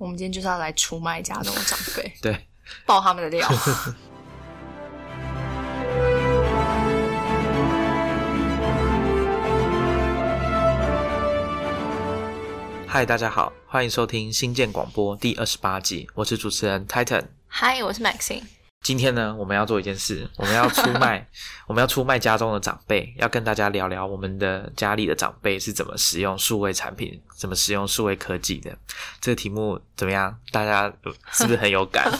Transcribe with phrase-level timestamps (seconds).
[0.00, 2.34] 我们今天就是要来出卖家中的长辈， 对，
[2.86, 3.46] 爆他们的料。
[12.86, 17.26] 嗨，大家好，欢迎收听新建广播第二十八集，我是主持人 Titan。
[17.46, 18.44] 嗨，我是 Maxine。
[18.82, 21.28] 今天呢，我们要做一件事， 我们要出卖，
[21.68, 28.76] 我们要出卖家中的长辈，要跟大家聊聊我们的家里的长辈是怎么使用数位产品，怎么使用数位科技的。
[29.20, 30.34] 这个题目怎么样？
[30.50, 30.90] 大家
[31.30, 32.10] 是不是很有感？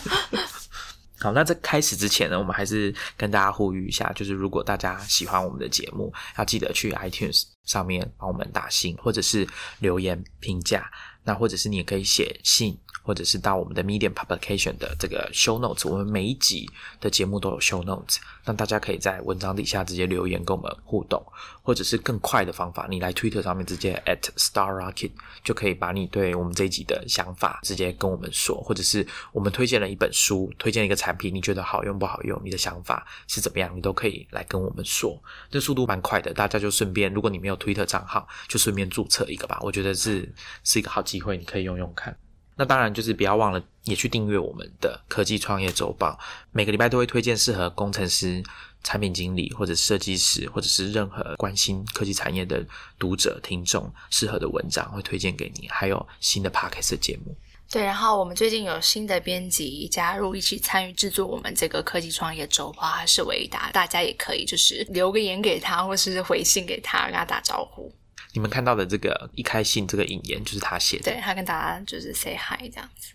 [1.18, 9.48] 好，那在开始之前呢，我们还是跟大家呼吁一下，就是如果大家喜欢我们的节目，要记得去 iTunes 上面帮我们打星，或者是
[9.78, 10.90] 留言评价，
[11.24, 12.78] 那或者是你也可以写信。
[13.02, 16.68] 或者是到我们的 Medium Publication 的这个 Show Notes，我们每一集
[17.00, 21.24] 的节目都有 Show Notes，让大家可以在文章底下直接留言跟我们互动，
[21.62, 35.20] 或者是更快的方法，你来 Twitter 上面直接 at Star Rocket 就可以把你对我们这一集的想法直接跟我们说，或者是我们推荐了一本书，推荐一个产品，你觉得好用不好用，你的想法是怎么样，你都可以来跟我们说，
[35.50, 40.32] 这速度蛮快的，大家就顺便，如果你没有 Twitter 账号，就顺便注册一个吧，我觉得是
[40.64, 42.16] 是一个好机会，你可以用用看。
[42.56, 46.18] 那当然就是不要忘了，也去订阅我们的科技创业周报，
[46.52, 48.42] 每个礼拜都会推荐适合工程师、
[48.82, 52.62] 产品经理或者设计师，或者是任何关心科技产业的
[52.98, 55.68] 读者听众适合的文章，会推荐给你。
[55.68, 57.34] 还有新的 podcast 节目。
[57.70, 67.90] 对，然后我们最近有新的编辑加入，一起参与制作我们这个科技创业周报，他是维达，大家也可以就是留个言给他，或是回信给他，跟他打招呼。
[68.32, 73.12] 你们看到的这个一开信这个引言就是他写的，对他跟大家就是 say hi 这样子。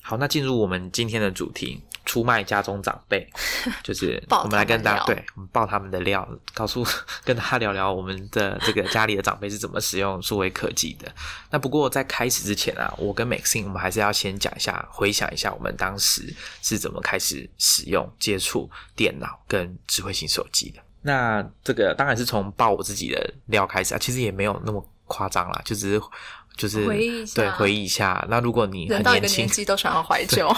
[0.00, 1.82] 好，那进入我们今天的主题。
[2.04, 3.26] 出卖家中长辈，
[3.82, 6.84] 就是我们来跟大家，对我们爆他们的料，告诉
[7.24, 11.12] 跟大家聊聊我们的这个家里的长辈是怎么使用数位科技的。
[11.50, 20.80] 那不过在开始之前啊，我跟 Maxine 我们还是要先讲一下，回想一下我们当时是怎么开始使用、接触电脑跟智慧型手机的。
[21.02, 26.02] 那这个当然是从爆我自己的料开始啊，其实也没有那么夸张啦，就只是。
[26.56, 30.48] 就是回忆一下对回忆一下，那如果你很年轻，都想要怀 旧。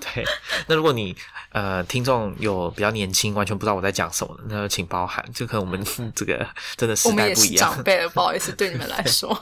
[0.00, 0.24] 对，
[0.66, 1.14] 那如果你
[1.50, 5.24] 呃听众有比较年轻，完全不知道我在讲什么，那请包涵。
[5.32, 6.46] 就可能我们 这个
[6.76, 9.38] 真的时代不一样，长辈了， 不好意思，对你们来说。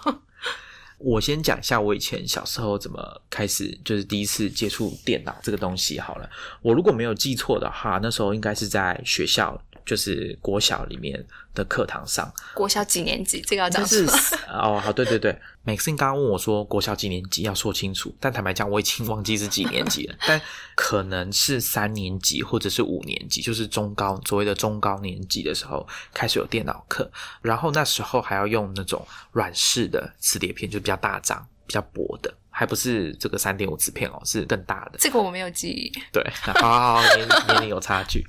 [0.98, 6.28] 我先讲一下我以前小时候怎么开始，就是第一次接触电脑这个东西好了。
[6.60, 9.58] 我如果没有记错的话，那时候应该是在学校。
[9.84, 11.24] 就是国小里面
[11.54, 13.40] 的课堂上，国小几年级？
[13.40, 14.06] 这个要讲是
[14.48, 20.40] 哦，好，对对对，Maxine 刚刚问我说国小几年级要说清楚，但坦白讲我已经忘记是几年级了， 但
[20.74, 27.10] 可能是三年级或者是五年级，就是中高所谓的中高年级的时候开始有电脑课，
[27.42, 34.98] 然后那时候还要用那种软式的磁碟片，就比较大张、比较薄的，还不是这个三点五磁片哦，是更大的。
[34.98, 35.92] 这个我没有记忆。
[36.12, 38.24] 对，好好好，年 年龄有差距。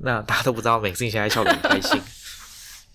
[0.00, 2.00] 那大家都不知道，每次你现在笑得很开心。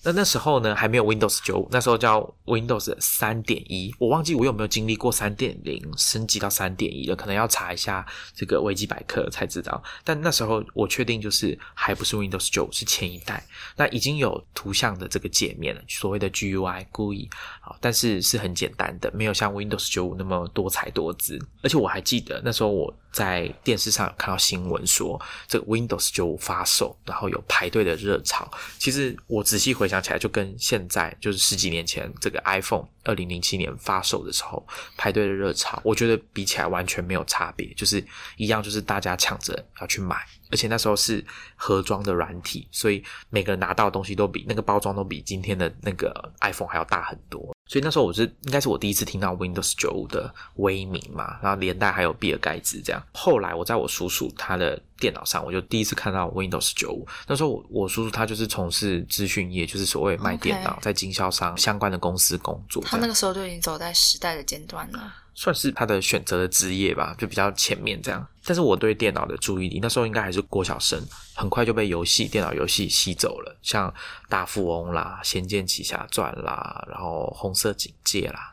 [0.08, 3.92] 那那时候呢，还没有 Windows 九五，那时候叫 Windows 三点一。
[3.98, 8.06] 我忘记我有没有经历过三点零升级到三点一了，可能要查一下
[8.36, 9.82] 这个维基百科才知道。
[10.04, 13.44] 但那时候我确定就是还不是 Windows 九五，是前一代。
[13.76, 17.28] 那已经有图像的这个界面了，所谓的 GUI 故意
[17.66, 21.38] 好，但是是很简单的，没有像 Windows 九五那么多彩多姿。
[21.64, 28.50] 而且我还记得那时候我在电视上有看到新闻说，这个 Windows 九五发售，然后有排队的热潮。
[28.78, 29.96] 其实我仔细回想。
[30.06, 34.64] 起来就跟现在就是十几年前这个 iPhone 二零零七年发售的时候
[34.96, 38.06] 排队的热潮，我觉得比起来完全没有差别，就是
[38.38, 40.16] 一样，就是大家抢着要去买，
[40.52, 47.55] 而且那时候是盒装的软体，所以每个人拿到的东西都比那个包装都比今天的那个 iPhone 还要大很多。
[47.76, 53.04] 所以那时候我是应该是我第一次听到 Windows 九五的威名嘛，然后连带还有比尔盖茨这样。
[53.12, 57.08] 后来我在我叔叔他的电脑上，我就第一次看到 Windows 九五。
[57.28, 62.82] 那时候我我叔叔他就是从事资讯业，就是所谓卖电脑，在经销商相关的公司工作。
[62.84, 65.14] 他那个时候就已经走在时代的尖端了。
[65.36, 68.26] 算是他的选择的职业吧，就比较前面这样。
[68.44, 71.00] 但是我对电脑的注意力那时候应该还是国小生，
[71.36, 73.94] 很快就被游戏、电脑游戏吸走了，像
[74.28, 78.50] 大富翁啦、仙剑奇侠传啦，然后红色警戒啦。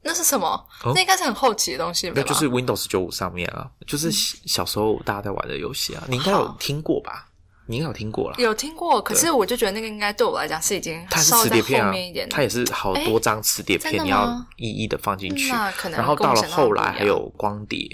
[0.00, 0.66] 啊，那是什么？
[0.94, 2.22] 那应该是很后期的东西吧？
[2.22, 7.26] 就是 Windows 九五上面啊，就是小时候大家在玩的游戏啊，你应该有听过吧？
[7.66, 11.94] 你应该有听过了，有听过，可是我就觉得那个应该对我来讲是已经它是磁碟片啊，
[12.28, 15.52] 它也是好多张磁碟片，你要一一的放进去，
[15.92, 17.86] 然后到了后来还有光碟。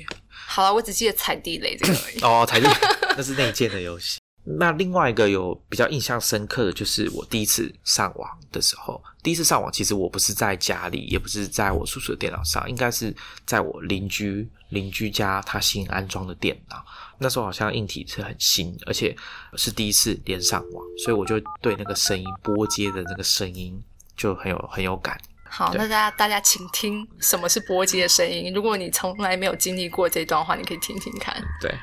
[0.48, 2.20] 好了，我只记得踩地雷这个而已。
[2.22, 2.66] 哦，踩地
[3.18, 4.18] 那是内建的游戏。
[4.48, 13.12] 那另外一个有比较印象深刻的就是我第一次上网的时候，第一次上网其实我不是在家里，也不是在我叔叔的电脑上，应该是
[13.44, 16.84] 在我邻居邻居家他新安装的电脑。
[17.18, 19.16] 那时候好像硬体是很新，而且
[19.54, 23.82] 是第一次连上网，所以我就对那个声音拨接的那个声音
[24.16, 25.20] 就很有很有感。
[25.48, 28.54] 好，那大家大家请听什么是拨接的声音。
[28.54, 31.34] 如果你从来没有经历过这段话，你可以听听看。
[31.60, 31.74] 对。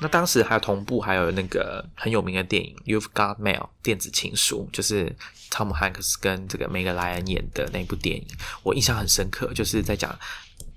[0.00, 5.14] 那当时还有同步，还有那个很有名的电影《You've Got Mail》电子情书，就是
[5.50, 8.26] 汤姆汉克斯跟这个梅格莱恩演的那部电影，
[8.62, 10.18] 我印象很深刻，就是在讲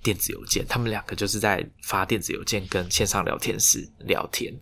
[0.02, 4.54] 电子邮件，他们两个就是在发电子邮件跟线上聊天室聊天。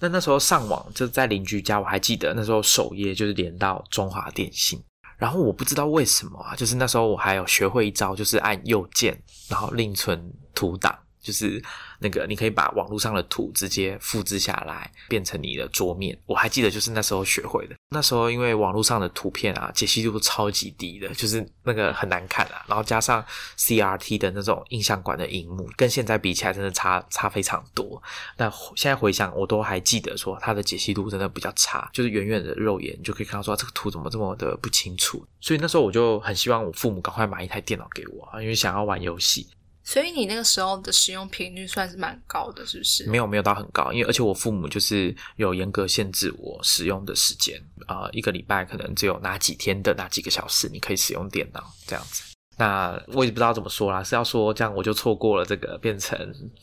[0.00, 4.80] 那那时候上网就在邻居家，我还记得那时候首页就是连到中华电信，
[5.18, 10.96] 然后我不知道为什么啊，就是那时候我还有学会一招，就是按右键，然后另存图档。
[11.24, 11.60] 就是
[11.98, 16.16] 那个，你可以把网络上的图直接复制下来，变成你的桌面。
[16.26, 17.74] 我还记得，就是那时候学会的。
[17.88, 22.62] 那时候因为网络上的图片啊，解析度超级低的，就是那个很难看啊。
[22.68, 23.24] 然后加上
[23.56, 28.00] CRT 的那种印象馆的荧幕，跟现在比起来，真的差差非常多。
[28.36, 35.24] 那现在回想，我都还记得说它的解析度真的比较差，就是远远的肉眼就可以看到说这个图怎么这么的不清楚。
[35.40, 39.46] 所以那时候我就很希望我父母赶快买一台电脑给我啊，因为想要玩游戏。
[39.84, 43.06] 所以你那个时候的使用频率算是蛮高的，是不是？
[43.06, 52.22] 没有没有到很高，因为而且我父母就是有严格限制我使用的时间啊，一个礼拜可能只有哪几天的哪几个小时你可以使用电脑这样子。
[52.56, 56.18] 那我也不知道怎么说啦，是要说这样我就错过了这个变成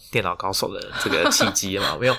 [0.10, 1.98] 电脑高手的这个契机了？
[2.02, 2.16] 没有。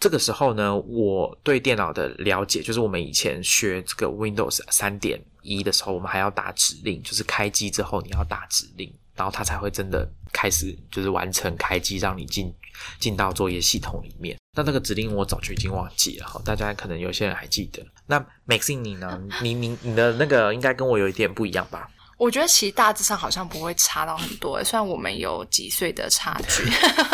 [0.00, 8.92] 这个时候呢，我对电脑的了解就是我们以前学这个 Windows 三点一的时候，我们还要打指令，就是开机之后你要打指令。
[9.14, 12.52] 然后它才会真的开始，就是完成开机，让你进
[12.98, 14.36] 进到作业系统里面。
[14.56, 17.84] 那那个指令我早就已经忘记了，哈大家可能有些人还记得。
[18.06, 19.20] 那 Maxine 你呢？
[19.42, 21.88] 你你你的那个应该跟我有一点不一样吧？
[22.16, 26.64] 我觉得其实大致上好像不会差到很多，虽然我们有几岁的差距，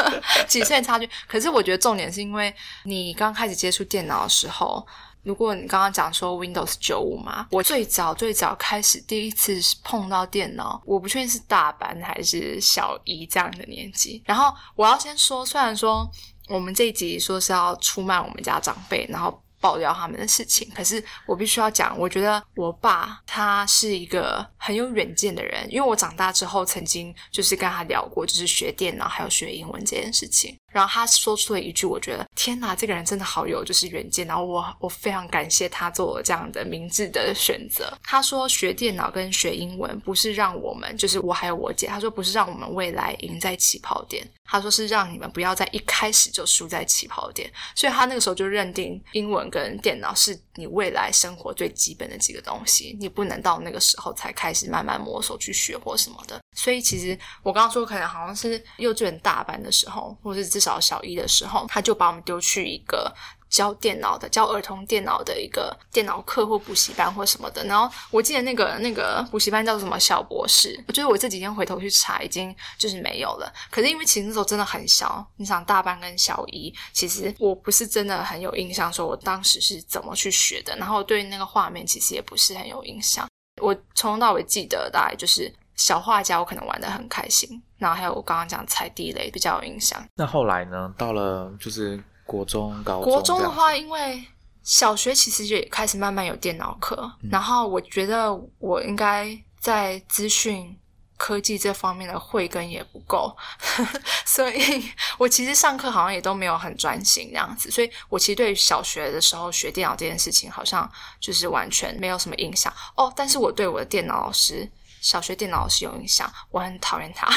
[0.46, 1.08] 几岁差距。
[1.26, 2.54] 可是我觉得重点是因为
[2.84, 4.86] 你刚开始接触电脑的时候。
[5.22, 14.22] 如果你刚刚讲说 Windows 九五嘛，我最早最早开始第一次碰到电脑，我不确定是大班还是小一这样的年纪。
[14.26, 16.10] 然后我要先说，虽然说
[16.48, 19.42] 我们这一集说是要出卖我们家长辈，然后。
[19.62, 37.92] 爆料他们的事情，可是我必须要讲，我觉得我爸他是一个很有远见的人，因为我长大之后曾经就是跟他聊过，就是学电脑还有学英文这件事情，然后他说出了一句，我觉得天哪，这个人真的好有就是远见，然后我我非常感谢他做这样的明智的选择。
[38.02, 44.26] 他说学电脑跟学英文不是让我们，就是我还有我姐，他说不是让我们未来赢在起跑点。
[44.44, 56.40] 他说是让你们不要在一开始就输在起跑点，所以他那个时候就认定英文跟电脑是你未来生活最基本的几个东西，你不能到那个时候才开始慢慢摸索去学或什么的。
[56.56, 63.10] 所以其实我刚刚说可能好像是幼稚园大班的时候，或是至少小一的时候，他就把我们丢去一个。
[63.50, 67.64] 教电脑的，教儿童电脑的一个电脑课或补习班或什么的。
[67.64, 70.80] 然后我记得那个那个补习班叫做什么小博士。
[70.86, 73.52] 我觉得我这几天回头去查，已经就是没有了。
[73.68, 80.76] 可是因为其实那时候真的很小，你想大班跟小一，其实我不是真的很有印象，说我当时是怎么去学的。
[80.76, 83.26] 然后对那个画面其实也不是很有印象。
[83.60, 87.62] 我从头到尾记得大概就是小画家，我可能玩的很开心。
[87.78, 90.00] 然后还有我刚刚讲踩地雷比较有印象。
[90.14, 90.94] 那后来呢？
[90.96, 92.02] 到了就是。
[92.30, 94.24] 国中、高国中的话，因为
[94.62, 100.78] 小学其实也开始慢慢有电脑课，然后我觉得我应该在资讯
[101.16, 103.36] 科技这方面的慧根也不够，
[104.24, 113.12] 所以我其实上课好像也都没有很专心这样子，所以我其实对小学的时候学电脑这件事情，好像就是完全没有什么印象哦。
[113.16, 114.70] 但是我对我的电脑老师。
[115.00, 117.28] 小学电脑老师有印象，我很讨厌他，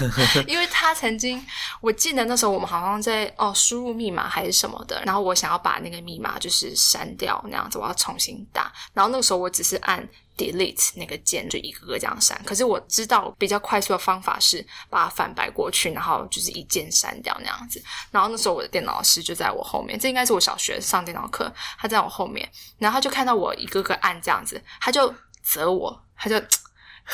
[0.48, 1.44] 因为他曾经，
[1.80, 26.40] 我记得那时候我们好像在哦输入密码还是什么的，然后我想要把那个密码就是删掉那样子，我要重新打，然后那个时候我只是按 delete 那个键就一个个这样删，可是我知道比较快速的方法是把它反白过去，然后就是一键删掉那样子，然后那时候我的电脑老师就在我后面，这应该是我小学上电脑课，他在我后面，然后他就看到我一个个按这样子，他就责我，他就。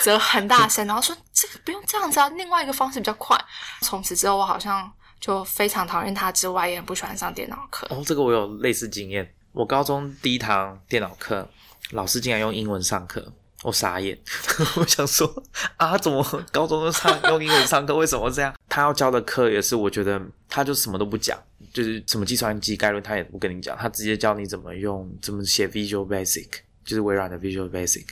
[0.02, 3.38] 则很大声，然后说：“这个不用这样子啊，另外一个方式比较快。”
[3.82, 7.86] 从此之后，我好像就非常讨厌他，之外也很不喜欢上电脑课。
[7.90, 9.32] 哦，这个我有类似经验。
[9.52, 11.48] 我高中第一堂电脑课，
[11.92, 14.18] 老师竟然用英文上课，我傻眼。
[14.76, 15.42] 我想说
[15.78, 16.22] 啊，怎么
[16.52, 17.94] 高中都上用英文上课？
[17.96, 18.54] 为什么这样？
[18.68, 26.48] 他要教的课也是，我觉得他就什么都不讲，就是什么计算机概论，他也不跟你讲，他直接教你怎么用怎么写 Visual Basic，
[26.84, 28.04] 就是微软的 Visual Basic。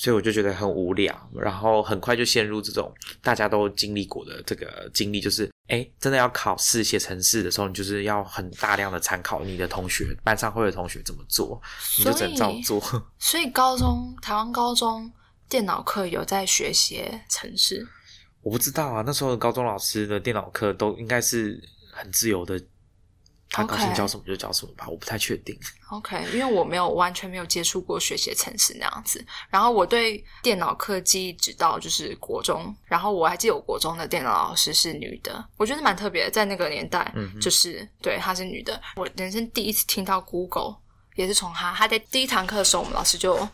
[0.00, 2.88] 所以我就觉得很无聊，然后很快就陷入这种
[3.20, 11.60] 大家都经历过的这个经历，就是哎，真的要考试写程式的时候，你就是要很大量的参考你的同学班上会的同学怎么做，
[11.98, 12.80] 你就只能照做。
[13.18, 15.10] 所以高中台湾高中
[15.48, 17.84] 电脑课有在学写程式？
[18.42, 22.62] 我不知道啊，那时候高中老师的电脑课都应该是很自由的。
[23.50, 25.58] 他高兴教什么就教什么吧，我不太确定。
[25.90, 29.24] OK，因为我没有完全没有接触过学习程式那样子。
[29.48, 38.78] 然后我对电脑课记忆直到就是国中，然后我还记得我国中的电脑老师是女的，我觉得蛮特别的，在那个年代，就是对她是女的。
[38.96, 40.76] 我人生第一次听到 Google
[41.14, 43.48] 也是从她，她在第一堂课的时候，我们老师就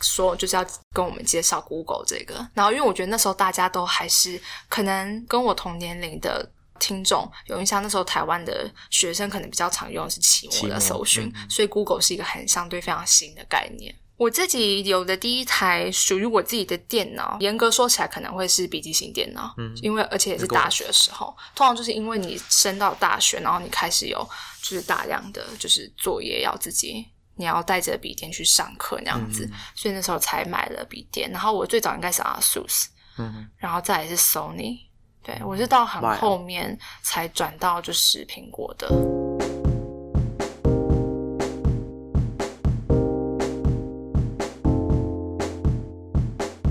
[0.00, 2.34] 说就是要跟我们介绍 Google 这个。
[2.54, 6.50] 然后因为我觉得那时候大家都还是可能跟我同年龄的。
[6.78, 13.94] 听众有印象，那时候台湾的学生可能比较常用的是期末的搜寻，所以 Google 是一个很相对非常新的概念。
[14.16, 24.28] 我自己有的第一台属于我自己的电脑，严格说起来可能会是笔记型电脑，嗯，因为而且也是大学的时候，通常就是因为你升到大学，然后你开始有
[24.62, 27.04] 就是大量的就是作业要自己，
[27.34, 31.28] 你要带着笔电去上课那样子，所以那时候才买了笔电。
[31.32, 32.86] 然后我最早应该是 ASUS，
[33.18, 34.78] 嗯，然后再来是 Sony。
[35.24, 38.86] 对，我是到很后面才转到就是苹果的。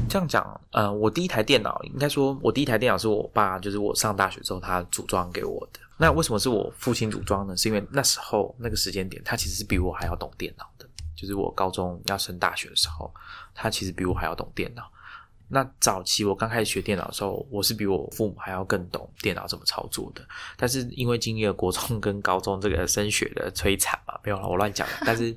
[0.08, 5.80] 这样讲，呃，我第一台电脑应该说，我第一台电脑是我爸，就是我上大学之后他组装给我的。
[5.98, 7.58] 那为什么是我父亲组装呢？
[7.58, 10.88] 是因为那时候那个时间点，他其实是比我还要懂电脑的。
[11.16, 13.12] 就是我高中要升大学的时候，
[13.56, 14.84] 他其实比我还要懂电脑。
[15.54, 20.22] 那早期我刚开始学电脑的时候，我是比我父母还要更懂电脑怎么操作的。
[20.58, 24.88] 但是因为经历了国中跟高中这个升学的摧残嘛，没有了，我乱讲。
[25.06, 25.32] 但是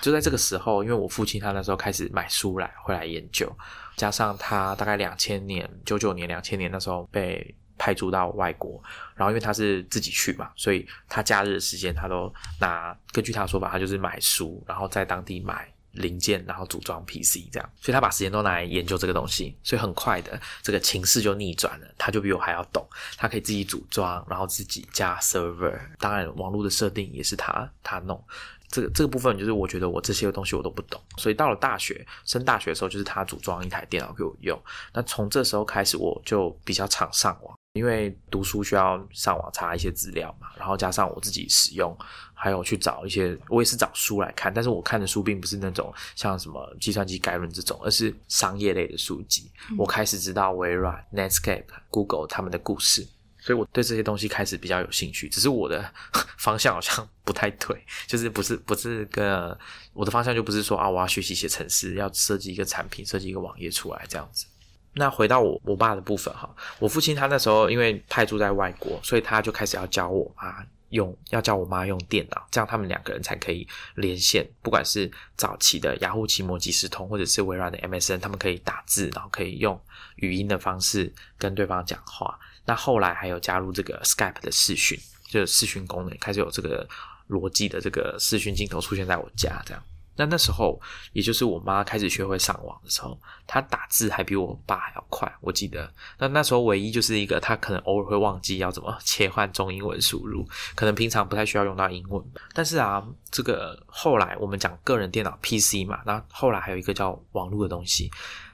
[0.00, 3.52] 就在这个时候，因为我父亲他那时候开始买书来会来研究，
[3.96, 8.80] 加上他大概两千年九九年两千年那时候被派驻到外国，
[9.16, 15.68] 然后因为他是自己去嘛，所以他假日的时间他都拿，根据他的说法，他就是买书，然后在当地买。
[15.92, 28.22] 零件，然后组装 PC 这样，所以他把时间都拿来研究这个东西，所以很快的这个情势就逆转了，他就比我还要懂，他可以自己组装，然后自己加 server，当然网络的设定也是他他弄，
[28.68, 34.60] 这个这个部分就是我觉得我这些东西我都不懂，所以到了大学升大学的时候，就是他组装一台电脑给我用，
[34.92, 37.59] 那从这时候开始我就比较常上网。
[37.74, 41.96] 因为读书需要上网查一些资料嘛，然后加上我自己使用，
[42.34, 49.48] 还有去找一些，我也是找书来看，但是我看的书并不是那种像什么计算机概论这种，而是商业类的书籍。
[49.78, 53.06] 我开始知道微软、Netscape、Google 他们的故事，
[53.38, 55.28] 所以我对这些东西开始比较有兴趣。
[55.28, 55.88] 只是我的
[56.38, 59.56] 方向好像不太对，就是不是不是个
[59.92, 64.46] 我的方向就不是说啊，我要学习写程式，要设计一个产品，设计一个网页出来这样子。
[64.92, 74.44] 那回到我我爸的部分哈，我父亲他那时候因为派驻在外国，所以他就开始要教我妈用，要教我妈用电脑，这样他们两个人才可以连线。
[74.60, 79.80] 不管是早期的雅虎奇摩即时通，或者是微软的 MSN，他们可以打字，然后可以用
[80.16, 82.36] 语音的方式跟对方讲话。
[82.64, 86.88] 那后来还有加入这个 Skype 的视讯，就视讯功能，开始有这个
[87.28, 89.80] 逻辑的这个视讯镜头出现在我家，这样。
[90.20, 90.78] 那那时候，
[91.14, 95.32] 也就是我妈开始学会上网的时候，她打字还比我爸还要快。
[95.40, 102.22] 我记得，那那时候唯一就是一个，她可能偶尔会忘记要怎么 切换中英文输入，可能平常不太需要用到英文。
[102.52, 108.10] 但是啊，这个后来我们讲个人电脑 PC 嘛，那后来还有一个叫网络的东西。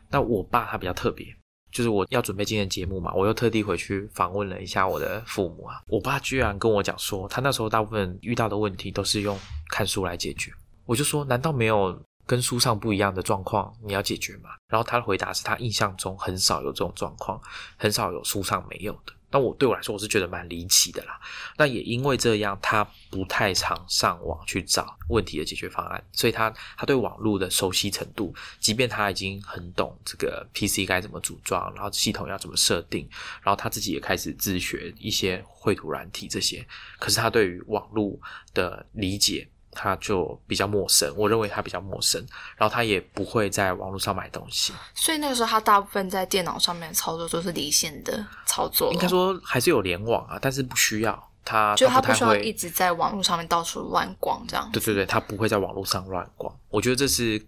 [0.08, 1.26] 那我爸他比较特别，
[1.72, 9.36] 就是我要准备今天节目嘛，我又特地回去访问了一下我的父母啊，我爸居然跟我讲说，他那时候大部分遇到的问题都是用
[9.68, 10.52] 看书来解决。
[10.86, 14.50] 我就说，难道没有跟书上不一样的状况你要解决吗？
[14.68, 17.40] 然后他的回答是他印象中很少有这种状况，
[17.76, 19.12] 很少有书上没有的。
[19.28, 21.20] 那我对我来说，我是觉得蛮离奇的啦。
[21.58, 33.08] 那也因为这样，他不太常上网去找问题的解决方案，所以他他对网络的熟悉程度，即便他已经很懂这个 PC 该怎么组装，然后系统要怎么设定，
[33.42, 36.66] 然后他自己也开始自学一些绘图软体这些，
[36.98, 38.18] 可是他对于网络
[38.54, 39.46] 的理解。
[39.76, 42.18] 他就比较陌生，我认为他比较陌生，
[42.56, 48.90] 然后他也不会在网络上买东西，所以那个时候他大部分在电脑上面操作都是离线的操作。
[48.92, 54.68] 应该说还是有联网啊，但是不需要他，就他不需要一直在网络上面到处乱逛这样。
[54.72, 56.50] 对对对，他不会在网络上乱逛。
[56.70, 57.38] 我觉得这是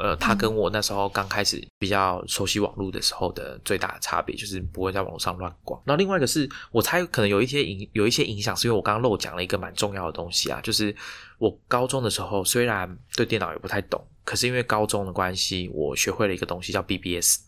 [0.00, 5.80] 呃，他跟我那时候刚开始比较熟悉网络的时候的最大的差别，就是不会在网络上乱逛。
[5.84, 10.94] 然后另外一个是我猜可能有一些影有一些影响，是因为我刚刚漏讲了一个蛮重要的东西啊，就是
[11.38, 17.40] 我高中的时候虽然对电脑也不太懂，可是因为高中的关系，我学会了一个东西叫 BBS。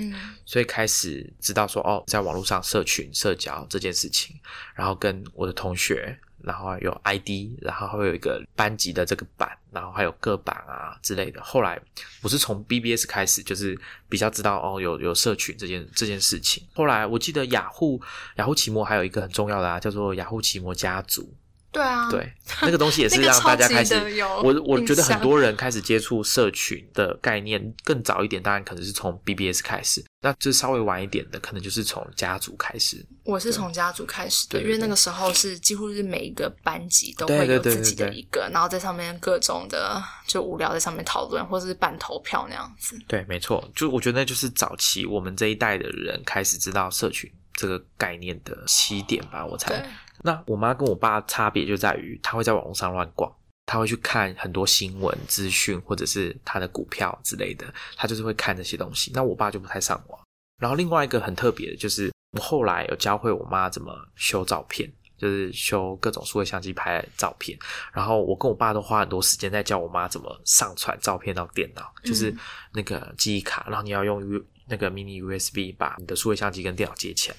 [0.00, 0.14] 嗯
[0.44, 4.36] 所以开始知道说哦，在网络上社群社交这件事情，
[4.76, 11.42] 然后跟我的同学，然后有 ID，然后会有一个班级的这个版，然后还有各版啊之类的。
[11.42, 11.80] 后来
[12.22, 13.78] 我是从 BBS 开始，就是
[14.08, 16.66] 比较知道哦，有有社群这件这件事情。
[16.74, 18.00] 后来我记得雅虎
[18.36, 21.34] 雅虎奇摩还有一个很重要的啊，叫做雅虎奇摩家族。
[21.78, 22.32] 对啊，对，
[22.62, 23.94] 那个东西也是 那个让大家开始
[24.42, 33.06] 我我觉得很多人开始接触社群的概念更早一点，当然可能是从 BBS 开始，那就稍微晚一点的，可能就是从家族开始。
[33.22, 38.10] 我是从家族开始的，因为那个时候是几乎是每一个班级都会有自己的对。
[38.10, 42.98] 对一个，然后在上面各种的就无聊在上面讨论，或者是办投票那样子。
[43.06, 49.88] 对，没错，就我觉得那就是早期我们这一代的人开始知道社群这个概念的起点吧，我猜。
[50.22, 53.32] 对，那我妈跟我爸差别就在于，她会在网络上乱逛，
[53.66, 59.10] 她会去看很多新闻资讯，或者是她的股票之类的，她就是会看这些东西。
[59.14, 60.20] 那我爸就不太上网。
[60.60, 67.56] 然后另外一个很特别的就是，我后来有教会我妈怎么修照片，就是修各种数位相机拍的照片。
[67.92, 72.34] 然后我跟我爸都花很多时间在教我妈怎么上传照片到电脑，就是
[72.72, 77.36] 那个记忆卡，然后你要用 U 那个 mini USB 把你的数位相机跟电脑接起来。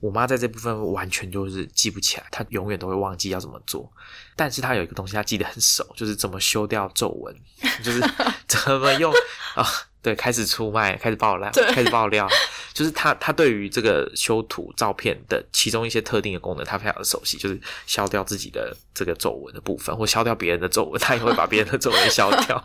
[0.00, 3.90] 我妈在这部分完全就是记不起来，她永远都会忘记要怎么做。
[4.36, 7.34] 但是她有一个东西，她记得很熟，就是怎么修掉皱纹，
[7.82, 8.00] 就是
[8.46, 9.12] 怎么用
[9.54, 9.66] 啊。
[10.00, 12.28] 对，开始出卖，开始爆料，对开始爆料，
[12.72, 22.64] 就是她她对于这个修图照片的其中一些特定的功能，她非常的熟悉，就是消掉自己的这个皱纹的部分，或消掉别人的皱纹，她也会把别人的皱纹消掉。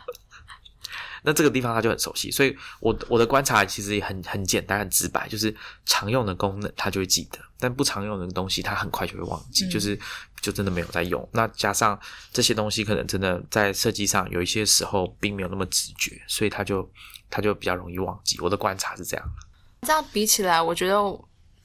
[1.23, 9.97] 那这个地方他就很熟悉，所以我我的观察其实也很很简单很直白，就是常用的功能他就会记得，但不常用的东西他很快就会忘记，嗯就是
[10.41, 11.27] 就真的没有在用。
[11.31, 11.97] 那加上
[12.31, 16.87] 这些东西可能真的在设计上有一些时候并没有那么直觉，所以他就
[17.29, 18.37] 他就比较容易忘记。
[18.41, 19.25] 我的观察是这样。
[19.83, 20.95] 这样比起来，我觉得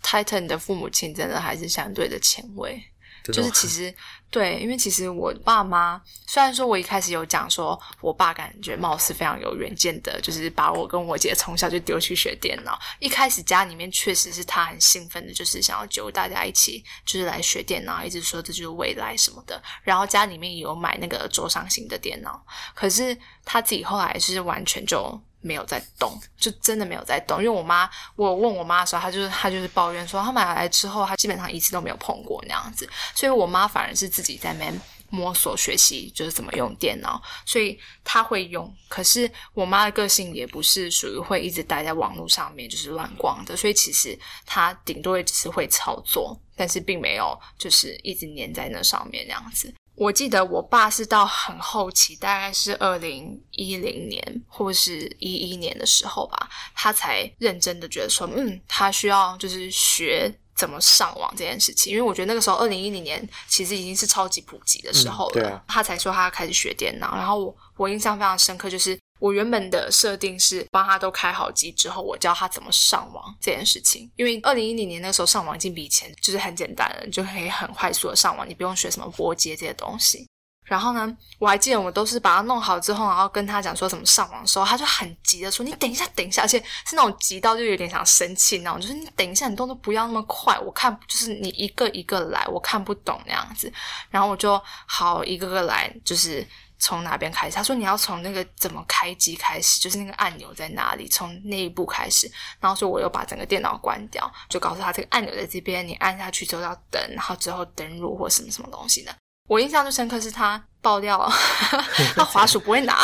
[0.03, 2.81] Titan 的父母亲真的还是相对的前卫。
[3.25, 3.95] 就是其实
[4.31, 12.79] 对，因为其实我爸妈虽然说我一开始有讲说，我爸感觉貌似非常有远见的，就是把我跟我姐从小就丢去学电脑。
[12.99, 19.63] 一开始家里面确实是他很兴奋的，就是想要揪大家一起就是来学电脑，一直说这就是未来什么的。
[19.83, 25.19] 然后家里面也有买那个桌上型的电脑，可是他自己后来是完全就。
[25.41, 27.39] 没有在动，就真的没有在动。
[27.39, 32.89] 因为我妈，我问我妈的时候，她就是她就是抱怨说，她买来之后，她基本上一次都没有碰过那样子。
[33.15, 37.23] 所以我妈反而是自己在那边摸索学习，就是怎么用电脑。
[37.47, 43.57] 所以她会用，可是我妈的个性也不是属于会一直待在网络上面就是乱逛的。
[43.57, 49.73] 所以其实她顶多也只是会操作，但是并没有就是一直黏在那上面那样子。
[49.99, 61.93] 我记得我爸是到很后期，大概是二零一零年或是一一年的时候吧，他才认真的觉得说，嗯，他需要就是学怎么上网这件事情。
[61.93, 67.17] 因为我觉得那个时候二零一零年其实已经是超级普及的时候了，嗯对啊他才说他要开始学电脑。
[67.17, 74.11] 然后我我印象非常深刻，就是我原本的设定是帮他都开好机之后，我教他怎么上网这件事情。
[74.17, 80.27] 因为二零一零年那时候上网已经比以前就是很简单了，你就可以很快速的上网，你不用学什么拨接这些东西。
[80.65, 93.73] 然后呢，我还记得我都是把它弄好之后，然后跟他讲说怎么上网的时候，他就很急的说：“你等一下，等一下。”而且是那种急到就有点想生气那种，就是你等一下，你动作不要那么快，我看就是你一个一个来，我看不懂那样子。
[94.11, 96.47] 然后我就好一个个来，就是
[96.79, 97.57] 从哪边开始？
[97.57, 102.31] 他说你要从那个怎么开机开始，就是那个按钮在哪里，从那一步开始。
[102.61, 109.15] 然后说我又把整个电脑关掉，就告诉他这个按钮在这边，你按下去之后要等，然后之后登录或什么什么东西的。
[109.49, 111.33] 我印象最深刻是他爆掉了，
[112.15, 112.99] 他滑鼠不会拿，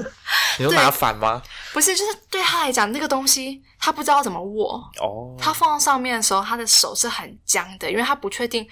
[0.58, 1.42] 你说拿反吗？
[1.74, 8.66] 不是，就是对他来讲那个东西他不知道怎么握，哦，他放到上面的时候，他的手是很僵的，因为他不确定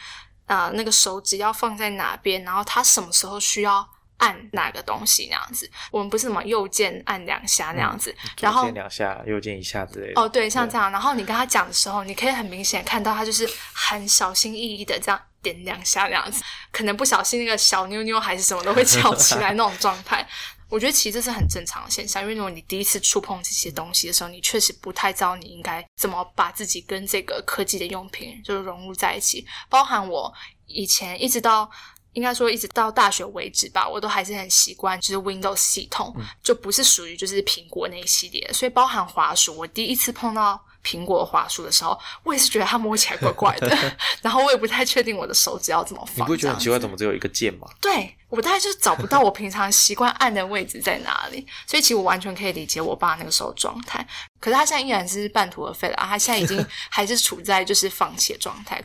[0.46, 3.86] 呃那个手指要放在哪边，然后他什么时候需要
[4.20, 5.70] 按哪个东西那样子。
[5.90, 10.20] 我们不是什么右键按两下那样子，然后左键两下，右键一下之类的。
[10.20, 20.26] 哦对，像这样，然后你跟他讲的时候，你可以很明显看到他就是很小心翼翼的这样点两下那样子，可能不小心那个小妞妞还是什么都会翘起来 那种状态。
[20.68, 29.44] 我觉得其实这是很正常的现象，因为如果你第一次触碰这些东西的时候，你确实不太知道你应该怎么把自己跟这个科技的用品就是融入在一起。
[29.68, 30.32] 包含我
[30.66, 31.68] 以前一直到
[32.12, 38.50] 应该说一直到大学为止吧，我都还是很习惯，就是 Windows 系统，就不是属于就是苹果那一系列。
[38.52, 43.68] 所以包含滑鼠，我第一次碰到苹果滑鼠的时候，我也是觉得它摸起来怪怪的，
[44.22, 46.16] 然后我也不太确定我的手指要怎么放。
[46.16, 46.92] 你不会觉得很奇怪，怎么？
[46.92, 47.68] 么只有一个键吗？
[47.80, 54.04] 对我大概就是找不到我平常习惯按的位置在哪里，所以其实我完全可以理解我爸那个时候状态。
[54.40, 58.82] 可是他现在依然是半途而废了啊，他现在已经 还是处在就是放弃的状态。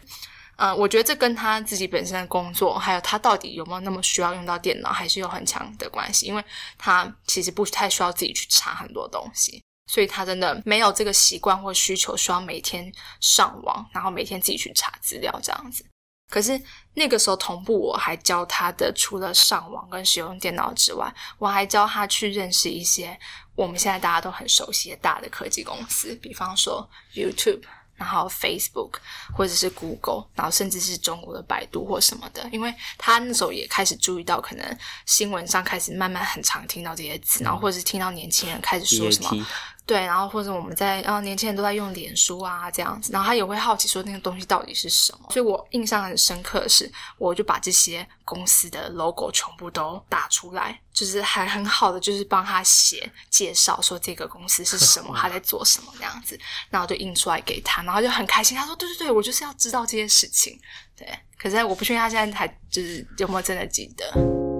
[0.57, 6.25] 嗯，我觉得这跟他自己本身的工作，还有他到底有没有那么需要用到电脑，还是有很强的关系。
[6.25, 6.43] 因为
[6.77, 12.89] 他其实不太需要自己去查很多东西，所以他真的没有这个习惯或需求，需要每天
[13.19, 15.85] 上网，然后每天自己去查资料这样子。
[16.31, 16.59] 可是
[16.93, 23.19] 那个时候同步，我还教他的，除了上网跟使用电脑之外，我还教他去认识一些
[23.55, 27.61] 我们现在大家都很熟悉的大的科技公司，比方说 YouTube。
[27.95, 28.95] 然后 Facebook
[29.35, 39.45] 或者是 Google，然后甚至是中国的百度或什么的，因为他那时候也开始注意到，可能新闻上开始慢慢很常听到这些词，然后或者是听到年轻人开始说什么。
[39.85, 45.27] 对，然后或者我们在啊，年轻人都在用脸书啊这样子，然后他也会好奇说那个东西到底是什么。
[45.29, 56.39] 所以我印象很深刻的是，我就把这些公司的 logo 全部都打出来，就是还很好的就是帮他写介绍，说这个公司是什么， 他在做什么这样子，
[56.71, 58.57] 然后就印出来给他，然后就很开心。
[58.57, 60.59] 他说：“对对对，我就是要知道这些事情。”
[60.97, 64.54] 对，可是我不确定他现在还就是有没有真的记得。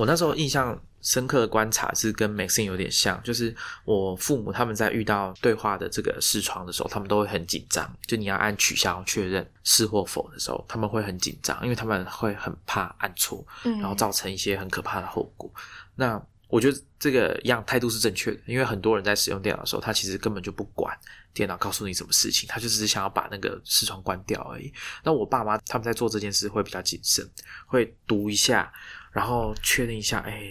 [0.00, 7.94] 我那时候印象深刻的观察是跟 Maxine 有点像，就是我父母他们在遇到对话的这个视窗的时候，他们都会很紧张。
[8.06, 15.52] 就你要按取消确认是或否的时候，他们会很紧张，因为他们会很怕按错，然后造成一些很可怕的后果。
[15.96, 20.96] 那我觉得这个样态度是正确的，因为很多人在使用电脑的时候，他其实根本就不管
[21.34, 24.72] 电脑告诉你什么事情，他就只是想要把那个视窗关掉而已。
[25.04, 27.28] 那我爸妈他们在做这件事会比较谨慎，
[27.66, 28.72] 会读一下。
[29.10, 30.42] 然后确认一下，哎，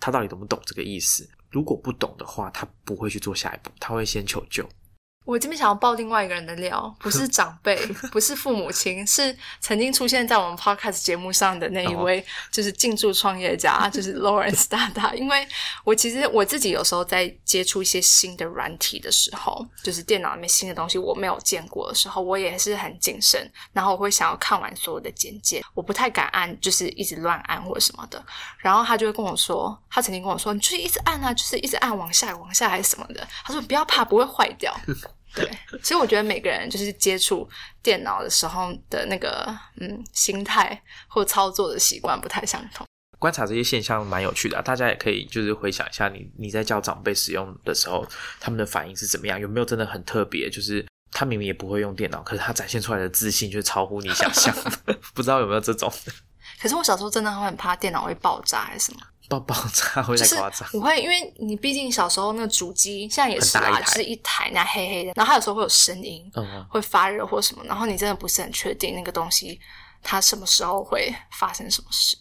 [0.00, 1.28] 他到底懂不懂这个意思？
[1.50, 4.68] 如果不懂的话，他不会去做下一步，他会先求救。
[5.26, 7.76] 我这边想要爆另外一个人的料，不是 长辈，
[8.12, 15.12] 不是父母亲，是曾经出现在我们 podcast 节目上的那一位，就是进驻创业家，就是 Lawrence 大大。
[15.14, 15.46] 因为
[15.82, 28.24] 我其实我自己有时候在接触一些新的软体的时候，就是电脑里面新的东西我没有见过的时候，我也是很谨慎，然后我会想要看完所有的简介，我不太敢按，就是一直乱按或者什么的。
[28.58, 33.26] 然后他就会跟我说，他曾经跟我说，你就是一直按啊，就是一直按往下往下还是什么的。
[33.44, 34.72] 他说不要怕，不会坏掉。
[35.36, 37.48] 对，所以我觉得每个人就是接触
[37.82, 39.46] 电脑的时候的那个
[39.80, 42.86] 嗯心态或操作的习惯不太相同。
[43.18, 48.06] 观察这些现象蛮有趣的，大家也可以就是回想一下，你你在教长辈使用的时候，
[48.40, 49.38] 他们的反应是怎么样？
[49.38, 50.50] 有没有真的很特别？
[50.50, 54.54] 就是他明明也不会用电脑，可是他展现出来的自信却超乎你想象。
[55.14, 55.92] 不知道有没有这种？
[56.60, 59.00] 可是我小时候真的会很怕电脑会爆炸还是什么？
[59.28, 60.68] 爆爆炸会太夸张。
[60.72, 66.30] 我会，因为你毕竟小时候那个主机现在也是啊，是一台那黑黑的，然后它有时候会有声音，
[66.68, 69.60] 会发热或什么，然后你真的不是很确定那个东西
[70.02, 72.16] 它什么时候会发生什么事。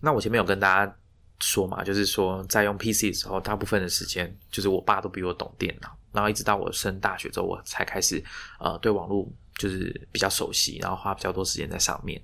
[0.00, 0.96] 那我前面有跟大家
[1.40, 8.22] 说嘛，就是说在用 PC 的时候，大部分的时间就是我爸都比我懂电脑，然后一直到我升大学之后，我才开始
[8.60, 12.22] 呃对网络就是比较熟悉，然后花比较多时间在上面。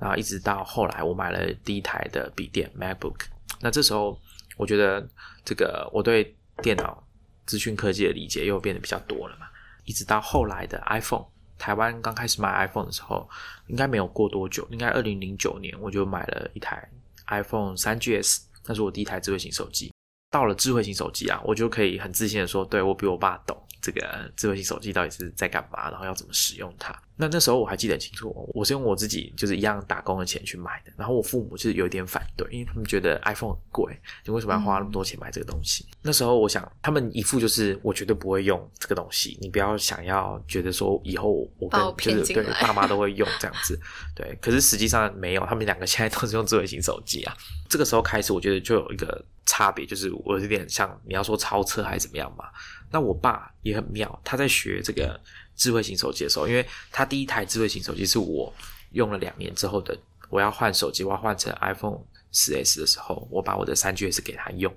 [0.00, 3.26] 然后一直到后来，我买了第一台的笔电 MacBook。
[3.60, 4.18] 那这时候，
[4.56, 5.06] 我觉得
[5.44, 7.06] 这个我对电脑
[7.44, 9.46] 资讯科技的理解又变得比较多了嘛。
[9.84, 11.26] 一直到后来的 iPhone，
[11.58, 13.28] 台湾刚开始卖 iPhone 的时候，
[13.66, 16.88] 应该没有过多久，应该二零零九年我就买了一台
[17.26, 19.92] iPhone 三 GS，那是我第一台智慧型手机。
[20.30, 26.94] 到了智慧型手机啊，我就可以很自信的说，对我比我爸懂这个智慧型手机到底是在干嘛，然后要怎么使用它。
[27.16, 30.92] 那那时候我还记得很清楚，我是用我自己就是一样打工的钱去买的。
[30.96, 35.86] 然后我父母就是有一点反对，因为他们觉得 iPhone 很贵，你为什么要花那么多钱买这个东西？
[36.00, 43.78] 那时候我想，他们一副就是我绝对不会用这个东西，你不要想要觉得说以后我跟就是对爸妈都会用这样子。
[44.14, 47.36] 对，可是实际上没有，他们两个现在都是用智慧型手机啊。
[47.68, 52.46] 这个时候开始，我觉得就有一个差别，就是我有点像你要说超车还是怎么样嘛。
[52.90, 55.20] 那我爸也很妙，他在学这个。
[55.56, 58.50] 智慧型手机的时候，因为他第一台智慧型手机是我
[58.92, 59.94] 用了两年之后的，
[60.30, 61.98] 我要换手机，我要换成 iPhone
[62.32, 64.74] 四 S 的时候，我把我的三 GS 给他用，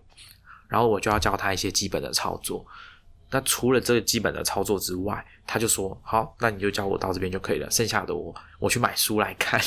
[0.67, 2.65] 然后我就要教他一些基本的操作。
[3.31, 9.57] 那除了这个基本的操作之外，他就说：“好，那你就教我到这边就可以了，剩下的我我去买书来看。”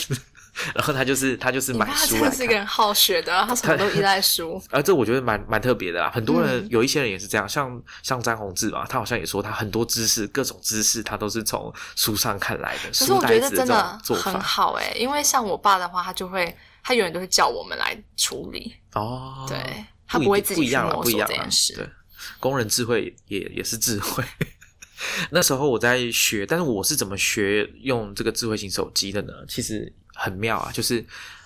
[0.75, 2.09] 然后他就是他就是买书来看。
[2.09, 4.63] 真的是一个人好学的，他什么都依赖书。
[4.71, 21.75] 而这我觉得蛮蛮特别的啦，很多人、嗯有一些人也是这样，像像张宏志嘛，他好像也说他很多知识，各种知识他都是从书上看来的，可是我觉得真的很好哎、因为像我爸的话，他就会他永远都是叫我们来处理，哦，对他不会自己去不一样了，摸索这件事。
[21.75, 21.89] 对，
[22.41, 24.25] 工人智慧也也是智慧。
[25.31, 29.33] 那时候我在学，但是我是怎么学用这个智慧型手机的呢？
[29.47, 31.05] 其实很妙啊，就是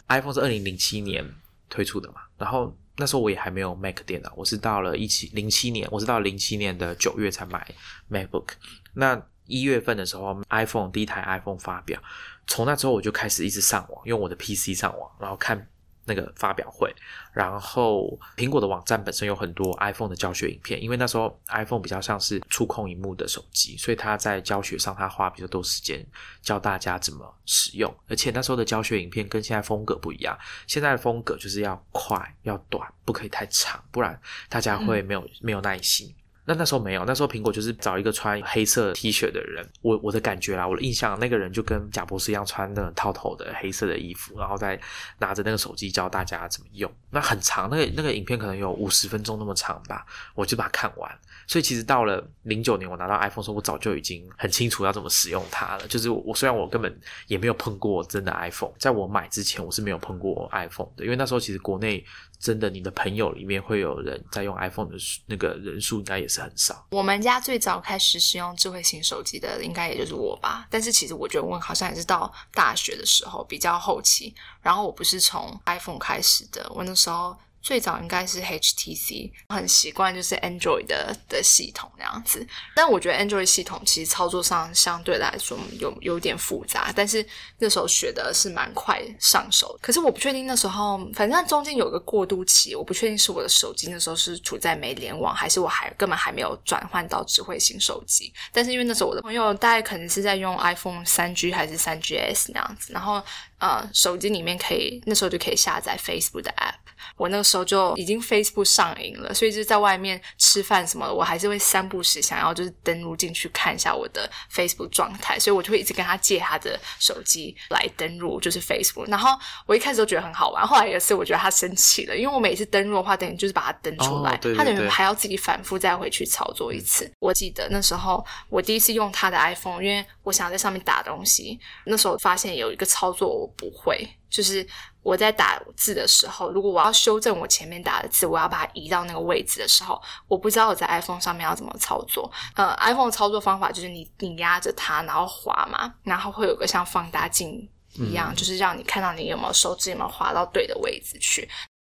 [0.09, 1.25] iPhone 是二零零七年
[1.69, 7.67] 推出的嘛，然后那时候我也还没有 Mac 电脑，我是到了一七零七年，我是到零七年的九月才买
[8.11, 8.49] MacBook。
[8.95, 12.01] 那一月份的时候，iPhone 第一台 iPhone 发表，
[12.47, 15.69] 从那之后我就开始一直上网，用我的 PC 上网，然后看
[16.11, 16.93] 那个发表会，
[17.33, 26.05] 然后苹果的网站本身有很多 iPhone 的教学影片，因为那时候 iPhone 比较像是触控荧幕的手机，所以它在教学上它花比较多时间
[26.43, 36.13] 教大家怎么使用，而且那时候的教学影片跟现在风格不一样，现在的风格就是要快要短，不可以太长，不然大家会没有、没有耐心。
[36.51, 44.77] 那那时候没有，那时候苹果就是找一个穿黑色 T 恤的人，我我的感觉啦，我的印象，那个人就跟贾博士一样穿那种套头的黑色的衣服，然后再
[45.19, 46.93] 拿着那个手机教大家怎么用。
[47.09, 51.19] 那很长，那个那个影片可能有五十分钟那么长吧，我就把它看完。
[51.47, 55.87] 所以其实到了零九年我拿到 iPhone 时候，我早就已经很清楚要怎么使用它了。
[55.87, 62.05] 就是我虽然我根本也没有碰过真的 iPhone，在我买之前我是没有碰过 iPhone 的，因为那时候其实国内
[62.41, 66.87] 真的你的朋友里面会有人在用 iPhone 的那个人数应该也是很少。
[66.91, 70.67] 我们家最早开始使用智慧型手机的，应该也就是我吧。
[70.71, 82.47] 但是其实我觉得我好像也是到大学的时候比较后期，然后我不是从 iPhone 开始的，我那时候最早应该是 HTC，很习惯就是 Android 的的系统那样子。
[82.75, 87.25] 但我觉得 Android 系统其实操作上相对来说有有点复杂，但是
[87.59, 89.79] 那时候学的是蛮快上手。
[89.83, 98.33] 可是我不确定那时候，反正中间有个过渡期，我不确定是我的手机那时候是处在没联网，还是我还根本还没有转换到智慧型手机。
[98.53, 103.23] 但是因为那时候我的朋友大概可能是在用 iPhone 三 G 还是三 GS 那样子，然后
[103.61, 106.75] 呃手机里面可以那时候就可以下载 Facebook 的 app。
[107.17, 119.09] 我那个时候就已经 Facebook 上瘾了，所以就是在外面吃饭什么的，我还是会三不时想要就是登录进去看一下我的 Facebook 状态，所以我就会一直跟他借他的手机来登录，就是 Facebook。
[119.09, 127.11] 然后我一开始都觉得很好玩，后来有一次我觉得他生气了，因为我每次登录的话，等于就是把它登出来，哦对对他等于还要自己反复再回去操作一次。
[127.19, 134.67] 我记得那时候我第一次用他的 iPhone，因为我想要在上面打东西，那时候发现有一个操作我不会，就是
[135.03, 142.31] 我在打字的时候，如果我要修正我前面打的字，我要把它移到那个位置的时候，我不知道我在 iPhone 上面要怎么操作。
[142.55, 151.49] 呃，iPhone 的操作方法就是你你压着它，然后滑嘛，然后会有个像放大镜一样，就是让你看到你有没有手指有没有滑到对的位置去。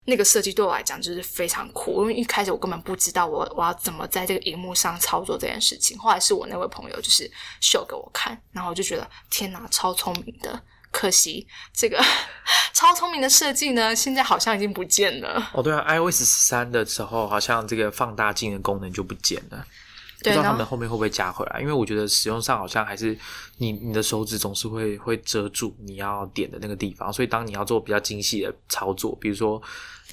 [0.06, 5.98] 那个设计对我来讲就是非常酷，因为一开始我根本不知道我我要怎么在这个荧幕上操作这件事情。
[5.98, 7.30] 后来是我那位朋友就是
[7.62, 10.62] 秀给我看，然后我就觉得天哪，超聪明的。
[10.94, 12.00] 可惜这个
[12.72, 15.50] 超聪明的设计呢，现在好像已经不见了。
[15.52, 19.66] 哦，对啊，iOS 十三的时候，好像这个放大镜的功能就不见了。
[20.22, 21.60] 不，知道他们后面会不会加回来？
[21.60, 23.18] 因为我觉得使用上好像还是
[23.58, 29.60] 你你的手指总是会会遮住你要点的那个地方，所以当你要做比较精细的操作，比如说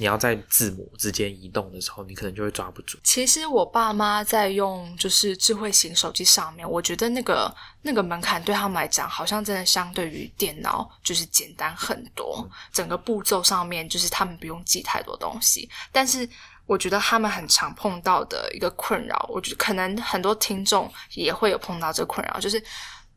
[0.01, 2.97] 你要在字母之间移动的时候，你可能就会抓不住。
[3.03, 12.49] 其实我爸妈在用就是智慧型手机上面，我觉得那个那个门槛对他们来讲，好像真的相对于电脑就是简单很多。
[12.73, 15.69] 整个步骤上面，就是他们不用记太多东西。
[15.91, 16.27] 但是
[16.65, 22.59] 我觉得他们很常碰到的一个困扰，我觉得可能很多听众也会有碰到这个困扰，就是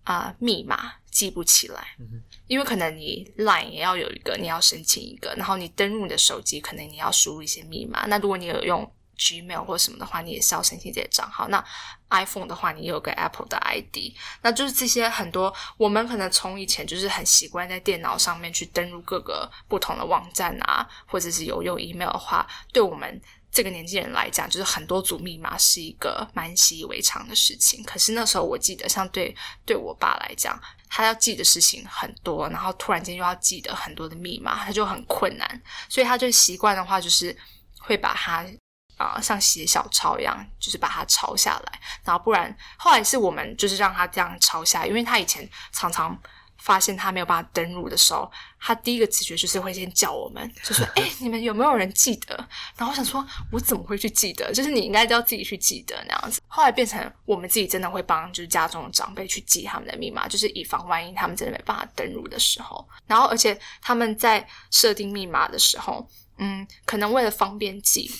[0.02, 1.96] 啊、密码记不起来。
[2.46, 8.06] 因为可能你 Line 也要有一个，你要申请一个，然后你登录你的手机，可能你要输入一些密码。
[8.06, 11.48] 那如果你有用 Gmail 或什么的话，你也是要申请这些账号。
[11.48, 11.64] 那
[12.10, 23.20] iPhone 的话，你有个 Apple 的 ID，那就是这些很多我们可能从以前就是很习惯在电脑上面去登录各个不同的网站啊，或者是有用 email 的话，对我们。
[23.54, 27.80] 这个年纪人来讲，就是很多组密码是一个蛮习以为常的事情。
[27.84, 29.32] 可是那时候我记得，像对
[29.64, 35.62] 对我爸来讲，他要记的事情很多，然后突然间又要记得很多的密码，他就很困难。
[35.88, 37.36] 所以他就习惯的话，就是
[37.80, 38.44] 会把它
[38.96, 41.80] 啊、像写小抄一样，就是把它抄下来。
[42.04, 46.16] 然后不然，后来是我们就是让他这样抄下来，因为他以前常常
[46.64, 52.34] 发现他没有办法登录的时候，他第一个直觉就是会先叫我们，就说：“哎、你们有没有人记得？”
[52.74, 53.22] 然后我想说，
[53.52, 54.50] 我怎么会去记得？
[54.50, 56.40] 就是你应该要自己去记得那样子。
[56.48, 62.88] 后来变成我们自己真的会帮，就是家中的长辈去记他们的密码，就是以防万一他们真的没办法登录的时候。
[63.06, 68.10] 然后，而且他们在设定密码的时候，嗯，可能为了方便记，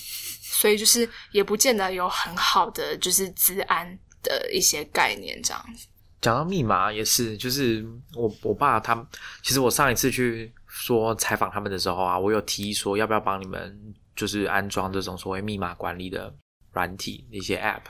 [0.43, 5.87] 所以就是也不见得有很好的就是治安的一些概念这样子。
[6.25, 7.85] 讲到密码也是，就是
[8.15, 9.07] 我我爸他，
[9.43, 13.79] 其实我上一次去说采访他们的时候啊，我有提议说要不要帮你们
[14.15, 16.33] 就是安装这种所谓密码管理的
[16.71, 17.81] 软体一些 App。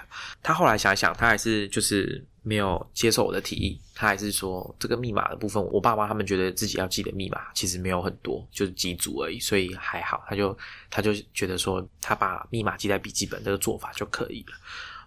[0.43, 10.21] 他后来想想，他还是就是没有接受我的提议，他还是说这个密码的部分，我爸妈他们觉得自己要记的密码其实没有很多，就是几组而已，所以还好。
[10.28, 10.58] 他就
[10.89, 14.58] 他就觉得说，他把密码记在笔记本这个做法就可以了。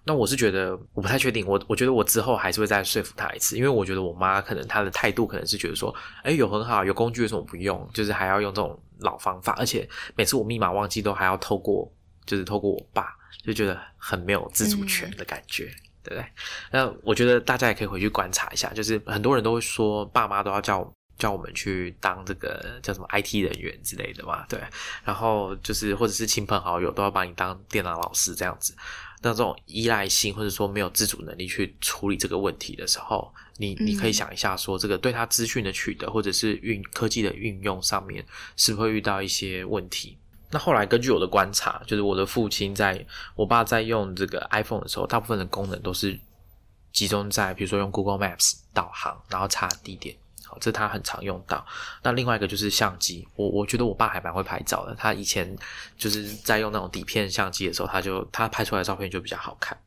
[0.05, 7.89] 那我是觉得我不太确定，我我觉得我之后还是会再说服他一次，因为我觉得我妈可能她的态度可能是觉得说，哎，有很好有工具为什么不用？
[7.93, 11.93] 就是还要用这种老方法，而且每次我密码忘记都还要透过，
[12.25, 15.65] 就是透过我爸，就觉得很没有自主权的感觉，
[16.03, 16.25] 对不对？
[16.71, 20.91] 那我觉得大家也可以回去观察一下，就是很多人都会说爸妈都要叫。
[21.19, 24.57] 叫我们去当这个叫什么 IT 人员之类的嘛，对，
[25.03, 28.73] 然后就是或者是亲朋好友都要把你当电脑老师这样子，
[29.21, 38.25] 那这种依赖性或者说没有自主能力去处理这个问题的时候，你你可以想一下说，这个对他资讯的取得或者是运科技的运用上面，
[38.57, 40.17] 是不是会遇到一些问题？
[40.51, 43.05] 那后来根据我的观察，就是我的父亲在
[43.35, 46.19] 我爸在用这个 iPhone 的时候，大部分的功能都是
[46.93, 50.17] 集中在比如说用 Google Maps 导航，然后查地点。
[50.49, 51.65] 好，这他很常用到。
[52.03, 54.95] 那另外一个就是相机，我我觉得我爸还蛮会拍照的。
[54.95, 55.55] 他以前
[55.99, 59.79] 就是在用那种底片相机的时候，他就他拍出来的照片就比较好看。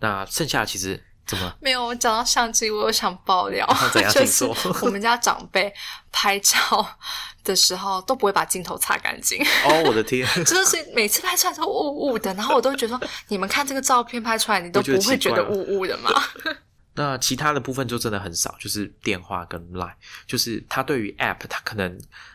[0.00, 3.64] 那剩下其实怎么没有，我讲到相机，我又想爆料，
[4.12, 4.44] 就是
[4.82, 5.72] 我们家长辈
[6.10, 6.58] 拍照
[7.44, 10.26] 的时候都不会把镜头擦干净，哦，我的天！
[10.44, 16.10] 真的是每次拍出来都雾雾的，然后我都会觉得说，你们看这个照片拍出来，你都不会觉得雾雾的吗？
[16.94, 19.94] 那其他的部分就真的很少，就是电话跟 Line，
[20.26, 21.90] 就是他对于 App 他可能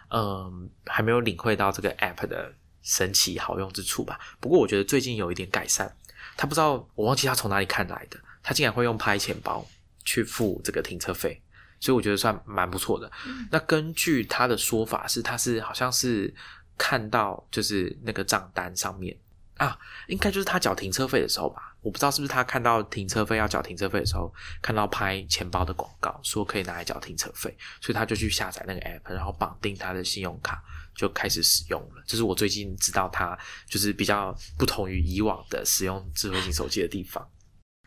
[0.09, 0.53] 嗯、呃、
[0.85, 4.19] 还没有领会到这个 App 的神奇好用之处吧。
[4.39, 5.95] 不过我觉得最近有一点改善，
[6.35, 9.63] 他不知道我忘记他从哪里看来的，他竟然会用拍钱包
[10.03, 11.39] 去付这个停车费，
[11.79, 13.11] 所以我觉得算蛮不错的。
[13.27, 16.33] 嗯那根据他的说法是，他是好像是
[16.77, 19.15] 看到就是那个账单上面
[19.57, 21.75] 啊，应该就是他缴停车费的时候吧。
[21.87, 24.29] 我不知道是不是他看到停车费要缴停车费的时候，
[24.61, 30.61] 看到拍钱包的广告，说可以拿来缴停车费，所以他就去下载那个 app，然后绑定他的信用卡，
[30.93, 32.03] 就开始使用了。
[32.05, 37.25] 这是我最近知道他就是比较不同于以往的使用智慧型手机的地方。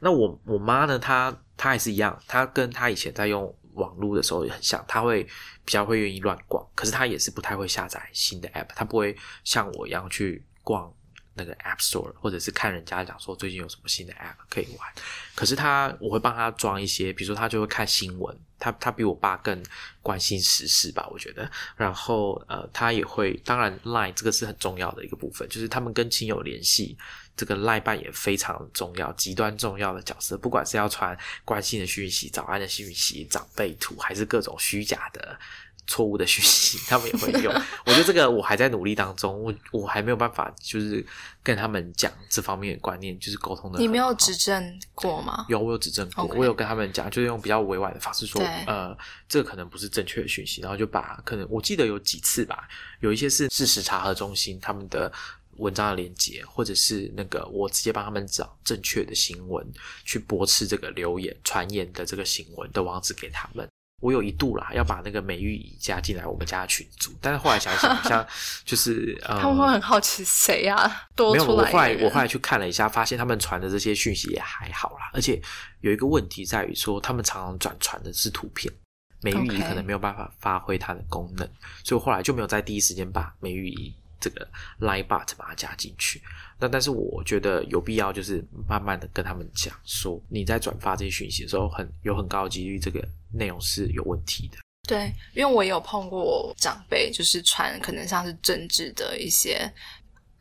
[0.01, 5.25] 那我我妈呢，她她也是一样，她跟她以前在用网络的时候也很像，她会
[5.63, 10.91] 比较会愿意乱逛，可是她也是不太会下载新的 app，她不会像我一样去逛。
[11.35, 14.88] 那个 App Store，或者是看人家讲说最近有什么新的 App 可以玩，
[15.35, 19.62] 可是他我会帮他装一些，比如说他就会看新闻，他他比我爸更
[20.03, 21.51] 关心时事吧，我觉得。
[21.77, 26.99] 然后呃，他也会，当然 Line 这个是很重要的一个部分，就是他们跟亲友联系，
[27.37, 35.38] 这个 Line 扮演非常重要、极端重要的角色，不管是要传关心的讯息、早安的讯息、长辈图，还是各种虚假的。
[35.90, 37.53] 错误的讯息，他们也会用。
[37.85, 41.05] 我觉得这个我还在努力当中，我我还没有办法，就是
[41.42, 43.81] 跟他们讲这方面的观念，就是沟通的。
[43.81, 45.44] 你没有指正过吗？
[45.48, 48.96] 有，我有指正过我有跟他们讲，就是用比较委婉的方式说，呃，
[49.29, 52.68] 这个可能不是正确的讯息，然后就把可能我记得有几次吧，
[53.00, 55.12] 有一些是事实查核中心他们的。
[55.57, 59.66] 文章的连接，或者是那个我直接帮他们找正确的新闻，
[60.07, 63.68] 去驳斥这个留言传言的这个新闻的网址给他们。
[64.01, 68.27] 我有一度啦，要把那个美玉姨加进来我们家的群组，但是后来想想，好像
[68.65, 75.41] 就是呃，他们会很好奇谁呀、多没有，出我后来我后来去看了一下，发现他们传的这些讯息也还好啦，而且
[75.81, 78.73] 有一个问题在于说，他们常常转传的是图片，
[79.23, 81.47] 美玉仪可能没有办法发挥它的功能，
[81.85, 84.47] 所以我后来就没有在第一时间把美玉仪这个
[84.81, 86.23] lie，but 把它加进去。
[86.59, 93.03] 那但是我觉得有必要，就是慢慢的跟他们讲说，你在转发这些讯息的时候很，有很高的几率这个
[93.33, 94.59] 内容是有问题的。
[94.89, 99.73] 对，因为我也有碰过长辈，就是传可能像是政治的一些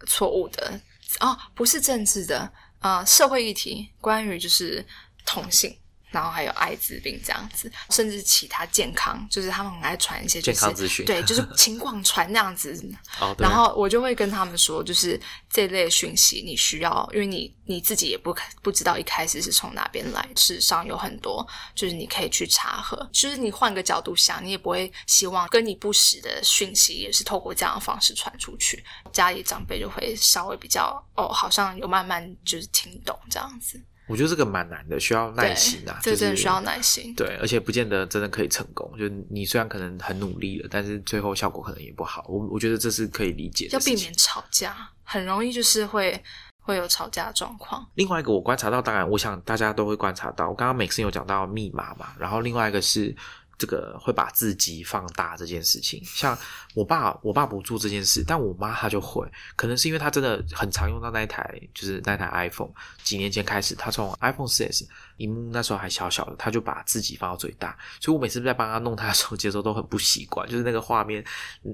[0.08, 0.80] 错误的
[1.20, 4.86] 哦，不是政治的，呃，社会议题，关于就是
[5.26, 5.78] 同性，
[6.12, 11.06] 然后还有艾滋病这样子，甚至其他健康，就是他们很爱传一些、就是、健康资讯。
[11.06, 12.69] 对，就是情广传那样子。
[13.19, 15.19] 哦，然后我就会跟他们说，就是
[15.50, 37.13] 这类讯息你需要，因为你你自己也不不知道一开始是从哪边来，事实上有很多就是你可以去查核，就是你换个角度想，你也不会希望跟你不实的讯息也是透过这样的方式传出去，家里长辈就会稍微比较哦，好像有慢慢就是听懂这样子，我觉得这个蛮难的，需要耐心啊，就是这真的需要耐心。
[37.15, 38.91] 对，而且不见得真的可以成功。
[38.97, 42.25] 就是你虽然可能很努力了，但是最后效果可能也不好。
[42.27, 43.79] 我我觉得这是可以理解的要。
[43.79, 46.21] 避免吵架，很容易就是会
[46.62, 47.87] 会有吵架的状况。
[47.95, 53.15] 另外一个我观察到，当然我想大家都会观察到，我刚刚每次有讲到密码嘛，然后另外一个是
[53.60, 56.01] 这个会把自己放大这件事情。
[56.05, 56.35] 像
[56.73, 62.71] 我爸，我爸不做这件事，但我妈她就会，可能是因为她真的很常用到那一台，就是那台 iPhone。
[63.03, 64.87] 几年前开始，她从 iPhone 四 S
[65.20, 71.24] 荧幕那时候还小小的，他就把自己放到最大，所以我每次在帮他弄他的手机的时候都很不习惯，就是那个画面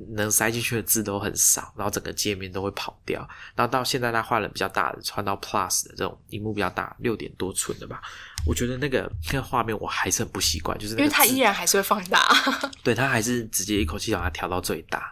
[0.10, 3.26] 能塞进去的字都很少，然后整个界面都会跑掉。
[3.56, 8.02] 然后到现在他换了比较大的，换到 Plus 的这种荧幕比较大，六点多寸的吧。
[8.46, 12.28] 我觉得那个那个画面我还是很不习惯，就是因为它依然还是会放大。
[12.84, 15.10] 对它还是直接一口气把它调到最大。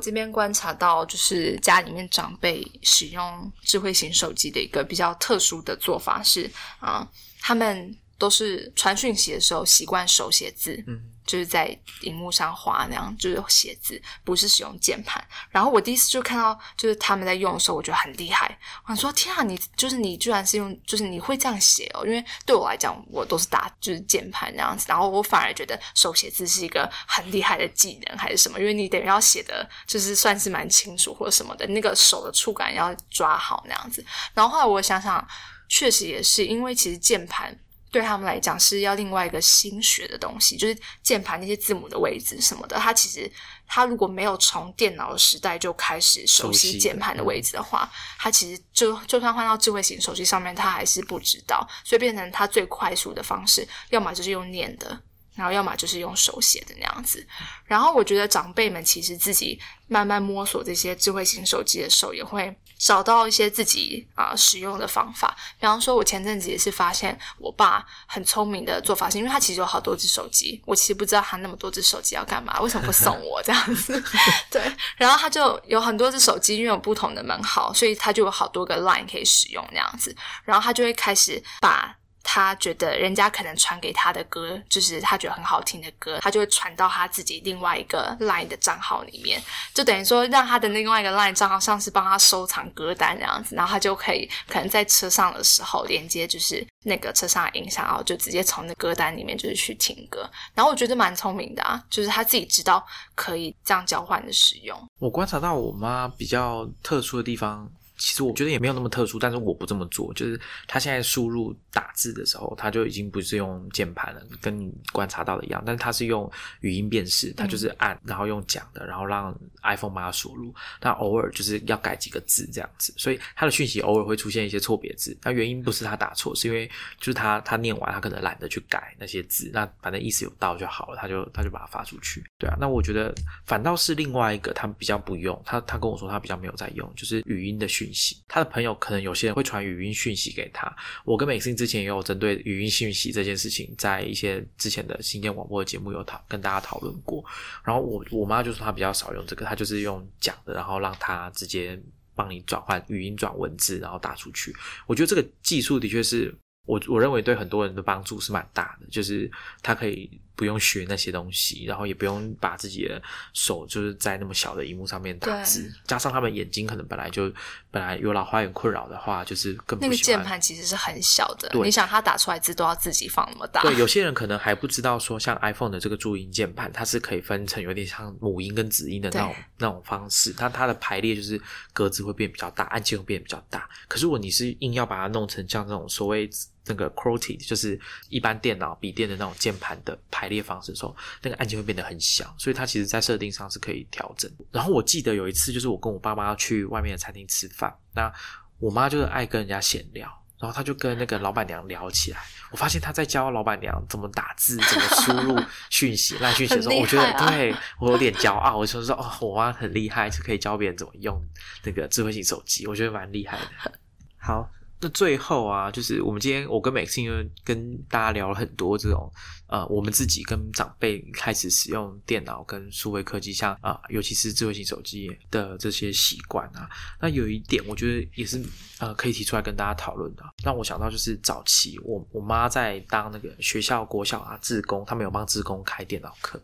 [0.00, 7.06] 这边观察到，就是家里面长辈使用智慧型手机的一个比较特殊的做法是啊、
[7.40, 15.22] 他们都是传讯息的时候习惯手写字，嗯，就是在荧幕上画那样，就是写字，不是使用键盘。
[15.50, 18.58] 然后我第一次就看到，就是他们在用的时候，我觉得很厉害。
[18.84, 22.04] 我想说，天啊，你就是你居然是用，就是你会这样写哦？
[22.04, 34.04] 因为对我来讲，我都是打就是键盘那样子，然后我反而觉得手写字是一个很厉害的技能还是什么，因为你等于要写的就是算是蛮清楚或者什么的，那个手的触感要抓好那样子。
[34.34, 35.26] 然后后来我想想，
[35.68, 37.56] 确实也是因为其实键盘。
[37.90, 42.76] 对他们来讲是要另外一个新学的东西，就是键盘那些字母的位置什么的。
[42.76, 43.30] 他其实
[43.66, 55.02] 他如果没有从电脑的时代就开始熟悉键盘的位置的话，他其实就就算换到智慧型手机上面，他还是不知道，所以变成他最快速的方式，要么就是用念的。
[55.34, 57.26] 然后要么就是用手写的那样子，
[57.64, 65.36] 然后我觉得长辈们其实自己慢慢摸索这些智慧型手机的时候，也会找到一些自己啊、使用的方法。
[65.58, 74.02] 比方说，我前阵子也是发现我爸很聪明的做法是，因为他其实有好多只手机，我其实不知道他那么多只手机要干嘛，为什么不送我这样子？
[74.50, 74.60] 对，
[74.96, 80.14] 然后他就有很多只手机，因为有不同的门号，所以他就有好多个 line 可以使用那样子，
[80.44, 81.96] 然后他就会开始把。
[82.22, 89.42] 他觉得人家可能传给他的歌，就是他觉得很好听的歌，他就会传到他自己另外一个 LINE 的账号里面，
[89.74, 100.28] 就等于说让他的另外一个 LINE 账号像是帮他收藏歌单这样子，然后他就可以可能在车上的时候连接就是那个车上的音响，然后就直接从那歌单里面就是去听歌。
[100.54, 104.78] 然后我觉得蛮聪明的啊，就是他自己知道可以这样交换的使用。
[104.98, 107.70] 我观察到我妈比较特殊的地方，
[108.00, 110.12] 其实我觉得也没有那么特殊，但是我不这么做。
[110.14, 116.28] 就是他现在输入打字的时候，他就已经不是用键盘了，跟你观察到的一样，但是他是用
[116.62, 120.54] 语音辨识，他就是按，然后用讲的，然后让 iPhone 帮她输入。
[120.80, 125.14] 那偶尔就是要改几个字这样子，所以他的讯息偶尔会出现一些错别字。
[125.22, 126.66] 那原因不是他打错，是因为
[126.98, 132.24] 就是他他念完，他可能懒得去改那些字，那反正意思有到就好了，他就他就把它发出去。
[132.38, 137.89] 对啊，那我觉得反倒是另外一个，他比较不用，他他跟我说他比较没有在用，就是语音的讯
[138.28, 140.74] 他的朋友可能有些人会传语音讯息给他。
[141.04, 147.24] 我跟美心之前也有针对语音讯息这件事情，在一些之前的新建广播的节目有讨跟大家讨论过。
[147.64, 151.80] 然后我我妈就说她比较少用这个，她就是用讲的，然后让他直接
[152.14, 154.54] 帮你转换语音转文字，然后打出去。
[154.86, 156.34] 我觉得这个技术的确是
[156.66, 159.30] 我我认为对很多人的帮助是蛮大的，就是
[159.62, 160.10] 他可以
[160.40, 163.00] 不用学那些东西，然后也不用把自己的
[163.34, 167.30] 手就是在那么小的荧幕上面打字，加上他们眼睛可能本来就
[167.70, 181.38] 本来有老花眼困扰的话，就是更不那个键盘其实是很小的，你想他打出来字都要自己放那么大，对，有 些人可能还不知道说，像 iPhone 的这个注音键盘，它是可以分成有点像母音跟子音的那种那种方式，但它的排列就是
[181.74, 183.68] 格子会变比较大，按键会变比较大。
[183.86, 186.30] 可是如果你是硬要把它弄成像这种所谓
[186.66, 194.30] 那个 QWERTY，就是一般电脑笔电的那种键盘的排列方式的时候，那个按键会变得很小，所以它其实在设定上是可以调整。
[194.50, 198.12] 然后我记得有一次，就是我跟我爸妈要去外面的餐厅吃饭，那
[198.58, 200.08] 我妈就是爱跟人家闲聊。
[200.38, 202.18] 然后她就跟那个老板娘聊起来。
[202.50, 205.38] 我发现她在教老板娘怎么打字，怎么输入
[205.68, 208.56] 讯息、 烂讯息的时候，我觉得对我有点骄傲。
[208.56, 211.22] 我就说哦，我妈很厉害，就可以教别人怎么用
[211.62, 213.72] 那个智慧型手机，我觉得蛮厉害的。
[214.16, 214.50] 好。
[214.80, 219.12] 那最后啊，就是我们今天我跟 Maxine 跟大家聊了很多这种
[219.50, 226.70] 呃，我们自己跟长辈开始使用电脑跟数位科技，像啊，尤其是智慧型手机的这些习惯啊。
[227.00, 228.40] 那有一点，我觉得也是
[228.78, 230.22] 呃，可以提出来跟大家讨论的。
[230.44, 236.40] 让我想到就是早期我我妈在当那个学校国小啊，志工，他们有帮志工开电脑课。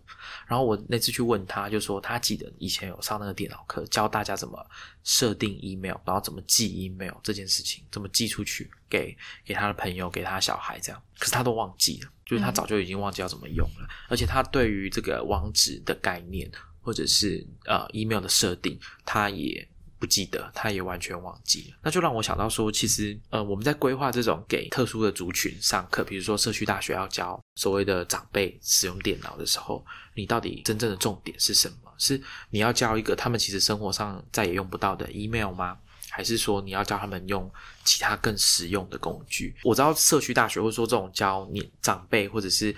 [0.48, 4.58] 然后我那次去问他，就说他记得以前有上那个电脑课，教大家怎么
[5.04, 11.00] 设定 email，然后怎么寄 email 这件事情，怎么寄出去给给他的朋友，给他小孩这样。
[11.18, 16.50] 可是他都忘记了，就是他早就已经忘记要怎么用了，而且他对于这个网址的概念
[16.82, 19.66] 或者是呃 email 的设定，他也。
[19.98, 29.82] 不记得，他也完全忘记了，那就让我想到说，其实呃，我们在规划这种给特殊的族群上课，比如说社区大学要教所谓的长辈使用电脑的时候，
[30.14, 31.90] 你到底真正的重点是什么？
[31.96, 35.78] 是你要教一个他们其实生活上再也用不到的 email 吗？
[36.16, 37.52] 还是说你要教他们用
[37.84, 39.54] 其他更实用的工具？
[39.62, 42.74] 我知道社区大学会说这种教你长辈或者是。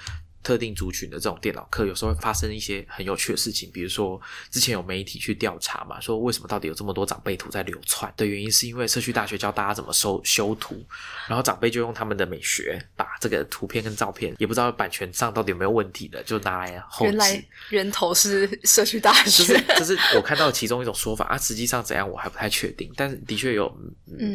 [0.48, 3.70] 特定族群的这种电脑课，有时候会发生一些很有趣的事情。
[3.70, 4.18] 比如说，
[4.50, 10.82] 之前有媒体去调查嘛，说为什么到底有这么多长辈图在流窜的原因，是因为社区大学教大家怎么收修图，
[11.28, 23.70] 然后长辈就用他们的美学把这个图片跟照片，也不知道版权上到底有没有问题的，就拿来后原来源头是社区大学，就是就是我看到其中一种说法啊，实际上怎样我还不太确定，但是的确有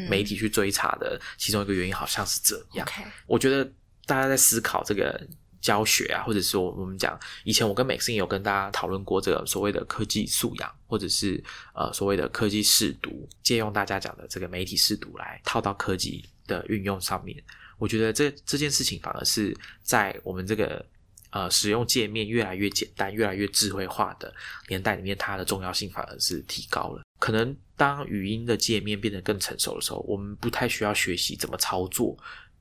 [0.08, 2.88] 媒体去追查的其中一个原因好像是这样。
[3.26, 3.66] 我觉得
[4.06, 5.20] 大家在思考这个。
[5.64, 11.42] 教学啊，或者说我们讲，以前我跟 Maxine 有跟大家讨论过这个所谓的科技素养，或者是
[11.74, 17.42] 呃所谓的科技试读，借用大家讲的这个媒体试读来套到科技的运用上面。
[17.78, 20.86] 我觉得这这件事情反而是在我们这个
[21.30, 24.34] 呃使用界面越来越简单、越来越智慧化的
[24.68, 27.02] 年代里面，它的重要性反而是提高了。
[27.20, 32.18] 可能当语音的界面变得更成熟的时候，我们不太需要学习怎么操作。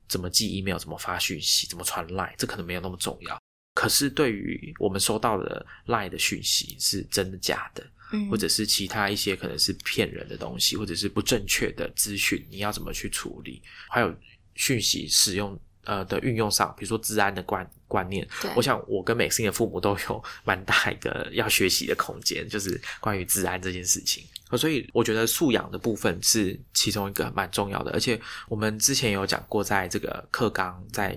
[0.07, 3.37] 怎么寄 email，怎么发讯息，怎么传 line，这可能没有那么重要。
[3.75, 7.83] 可是对于我们收到的 line 的讯息是真的假的，
[8.29, 13.63] 或者是其他一些可能是骗人的东西，或者是不正确的资讯，你要怎么去处理？
[13.89, 14.15] 还有
[14.53, 24.23] 讯息使用呃的运用上，比如说治安的观观念，我想我跟美心的父母都有蛮大一个要学习的空间，就是关于治安这件事情。
[24.57, 28.19] 所以我觉得素养的部分是其中一个蛮重要的，而且
[28.49, 31.15] 我们之前有讲过，在这个课纲在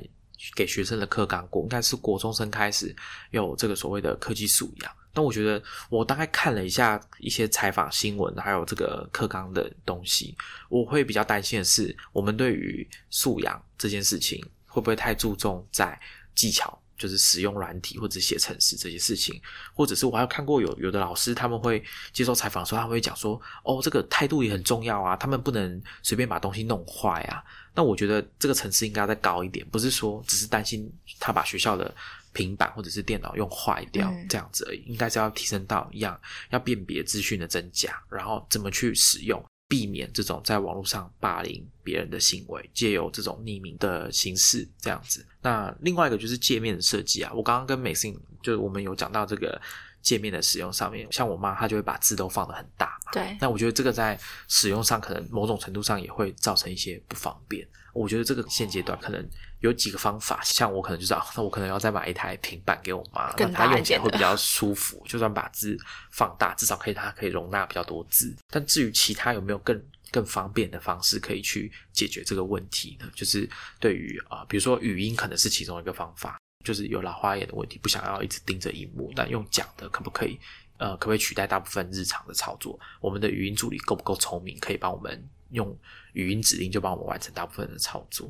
[0.54, 2.94] 给学生的课纲过，应该是国中生开始
[3.30, 4.92] 有这个所谓的科技素养。
[5.14, 10.36] 那我觉得我大概看了一下一些采访新闻，还有这个课纲的东西，
[10.68, 15.98] 我会比较担心的是，我们对于素养这件事情会不会太注重在
[16.36, 16.80] 技巧。
[16.98, 19.38] 就是使用软体或者写程式这些事情，
[19.74, 27.44] 或者是我还有看过有有的老师他们会接受采访的时候，他会讲说：“哦，这个态度也很重要啊，他们不能随便把东西弄坏啊。”
[27.76, 31.94] 那我觉得这个层次应该再高一点，不是说只是担心他把学校的
[32.32, 36.18] 平板或者是电脑用坏掉这样子而已，应该是要提升到一样
[36.48, 39.44] 要辨别资讯的真假，然后怎么去使用。
[39.68, 45.26] 避免这种在网络上霸凌别人的行为，借由这种匿名的形式这样子。
[45.42, 49.60] 那另外一个就是界面的设计啊，我刚刚跟美信就是我们有讲到这个
[50.06, 53.12] 界面的使用上面，像我妈她就会把字都放的很大嘛。
[53.12, 53.36] 对。
[53.40, 57.66] 那我觉得这个在使用上可能某种程度上也会造成一些不方便。
[57.92, 59.28] 我觉得这个现阶段可能
[59.60, 65.02] 有几个方法，像我可能就是啊，那我可能要再买一台平板给我妈，让她用起来会比较舒服。
[65.08, 65.76] 就算把字
[66.12, 68.32] 放大，至少可以它可以容纳比较多字。
[68.48, 69.82] 但至于其他有没有更
[70.12, 73.10] 更方便的方式可以去解决这个问题呢？
[73.14, 73.48] 就是
[73.80, 80.36] 对于啊，比如说语音可能是其中一个方法，就是有老花眼的问题，不想要一直盯着荧幕，那用讲的可不可以？
[80.78, 82.78] 呃，可不可以取代大部分日常的操作？
[83.00, 85.74] 我们的语音助理够不够聪明，可以帮我们用？
[86.12, 88.28] 语音指令就帮我们完成大部分的操作。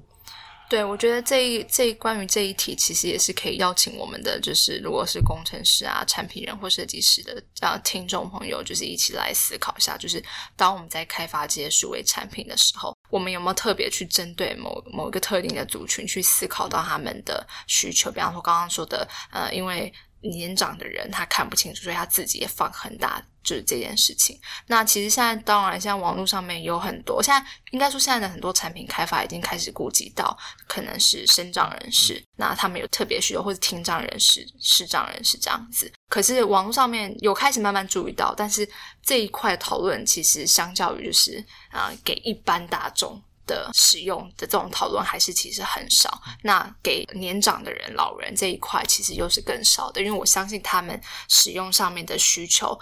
[0.69, 10.21] 对，我觉得这一这一关于这一题，其实也是可以邀请我们的，就是如果是工程师啊、产品人或设计师的啊听众朋友，就是一起来思考一下，就是
[10.57, 18.11] 当我们在开发这些数位产品的时候，我们有没有特别去针对某某一个特定的族群去思考到他们的需求？
[18.11, 19.93] 比方说刚刚说的，呃，因为
[20.31, 23.23] 年长的人他看不清楚，所以他自己也放很大。
[23.47, 24.37] 就是这件事情。
[24.67, 35.89] 那其实现在，当然，现在网络上面有很多，现在应该说现在的很多产品开发已经开始顾及到可能是身障人士，那他们有特别需求，或者听障人士、视障人士这样子。
[36.09, 38.69] 可是网络上面有开始慢慢注意到，但是
[39.01, 43.23] 这一块讨论其实相较于就是啊，给一般大众。
[43.47, 46.23] 的使用的这种讨论还是其实很少。
[46.43, 52.79] 那给年长的人、老人这一块其实又是更少的，因为我相信他们使用上面的需求，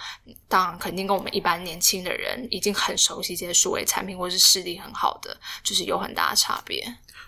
[0.49, 6.83] 当然肯定跟我们一般年轻的人已经很熟悉这些数位产品，或是视力很好的，就是有很大的差别。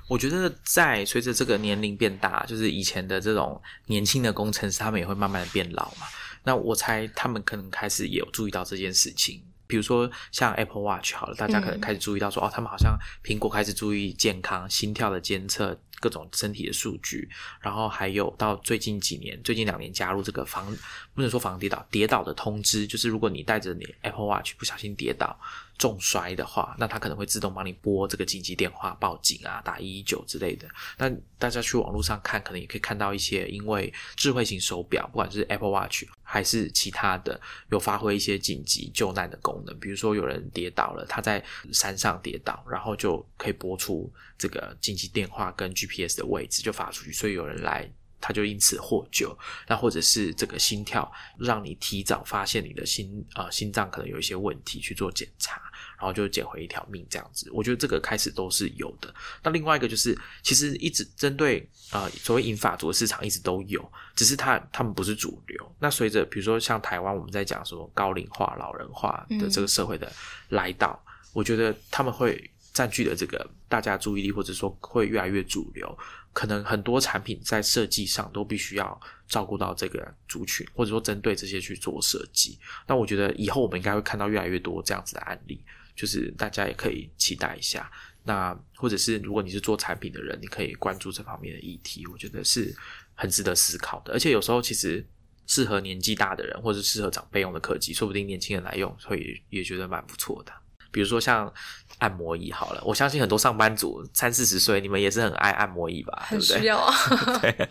[0.08, 6.06] 我觉得在随着这个年龄变大，就是以前的这种年轻的工程师，他们也会慢慢的变老嘛。
[6.44, 9.42] 那我猜他们可能开始也有注意到这件事情。
[9.66, 15.78] 比如说像 Apple Watch 好了，大家可能开始注意到说，哦，他们好像苹果开始注意健康、心跳的监测。
[15.98, 17.26] 各种身体的数据，
[17.58, 20.66] 然后还有到最近几年、最近两年加入这个防
[21.14, 25.34] 不能说防跌倒，跌倒的通知，就是如果你带着你 Apple Watch 不小心跌倒、
[25.78, 30.68] 重摔的话，那它可能会自动帮你拨这个紧急电话报警啊，打一一九之类的。
[30.98, 36.04] 那大家去网络上看，可能也可以看到一些因为智慧型手表，不管是 Apple Watch
[36.36, 39.74] 还是其他的，有发挥一些紧急救难的功能。
[39.80, 49.34] 比如说有人跌倒了，他在山上跌倒，然后就可以播出这个紧急电话跟 GPS 的位置就发出去，所以有人来，他就因此获救。
[49.66, 55.62] 那或者是这个心跳，让你提早发现你的心啊心脏可能有一些问题去做检查，
[55.98, 57.50] 然后就捡回一条命这样子。
[57.52, 59.12] 我觉得这个开始都是有的。
[59.42, 65.76] 那另外一个就是，其实一直针对呃所谓银发族的市场一直都有，只是他他们不是主流。
[65.78, 70.10] 那随着比如说像台湾我们在讲说高龄化、老人化的这个社会的
[70.50, 72.50] 来到，我觉得他们会。
[72.76, 75.98] 占据了这个大家注意力，或者说会越来越主流，
[76.34, 82.58] 可能很多产品在设计上都必须要照顾到这个族群，或者说针对这些去做设计。
[82.86, 85.64] 那我觉得以后我们应该会看到越来越多这样子的案例，
[85.96, 87.90] 就是大家也可以期待一下。
[88.22, 92.74] 那或者是如果你是做产品的人，你可以关注这方面的议题，我觉得是
[93.14, 94.12] 很值得思考的。
[94.12, 95.04] 而且有时候其实
[95.46, 100.52] 适合年纪大的人，或者适合长辈用的科技，说不定年轻人来用会也觉得蛮不错的。
[100.90, 101.52] 比如说像
[101.98, 106.24] 按摩椅好了，我相信很多上班族三四十岁，你们也是很爱按摩椅吧？
[106.26, 106.94] 很需要啊。
[107.40, 107.68] 对。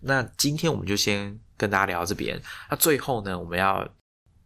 [0.00, 2.38] 那今天我们就先跟大家聊到这边。
[2.68, 3.88] 那最后呢，我们要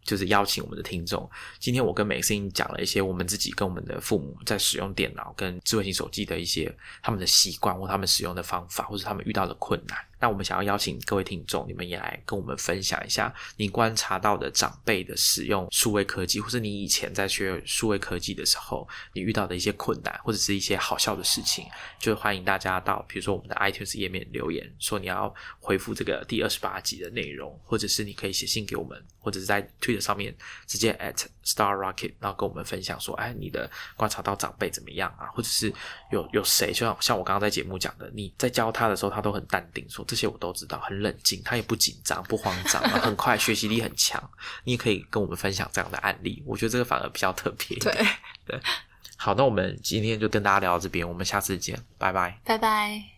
[0.09, 1.31] 就是邀请我们的听众。
[1.59, 9.99] 今天我跟美心讲了一些我们自己跟我们的父母在使用电脑跟智慧型手机的一些他们的习惯或他们使用的方法，或者他们遇到的困难。
[10.21, 21.67] 那我们想要邀请各位听众，你们也来跟我们分享一下你观察到的长辈的使用数位科技，或是你以前在学数位科技的时候，你遇到的一些困难，或者是一些好笑的事情，
[21.99, 30.35] 就欢迎大家到比如说我们的 iTunes 页面留言，说你要回复这个第二十八集的内容，或者是你可以写信给我们，或者是在 Twitter 上面
[30.67, 35.27] 直接 at Star Rocket，然后跟我们分享说，哎，你的观察到长辈怎么样啊？
[35.33, 35.73] 或者是
[36.11, 40.05] 有有谁，就像像我刚刚在节目讲的，你在教他的时候，他都很淡定说。
[40.07, 44.23] 这些我都知道，很冷静，他也不紧张、不慌张，很快，学习力很强。
[44.65, 47.79] 你也可以跟我们分享这样的案例，我觉得这个反而比较特别。
[47.79, 47.93] 对
[48.45, 48.61] 对，
[49.17, 53.18] 好，那我们今天就跟大家聊到这边，我们下次见，拜拜，拜拜。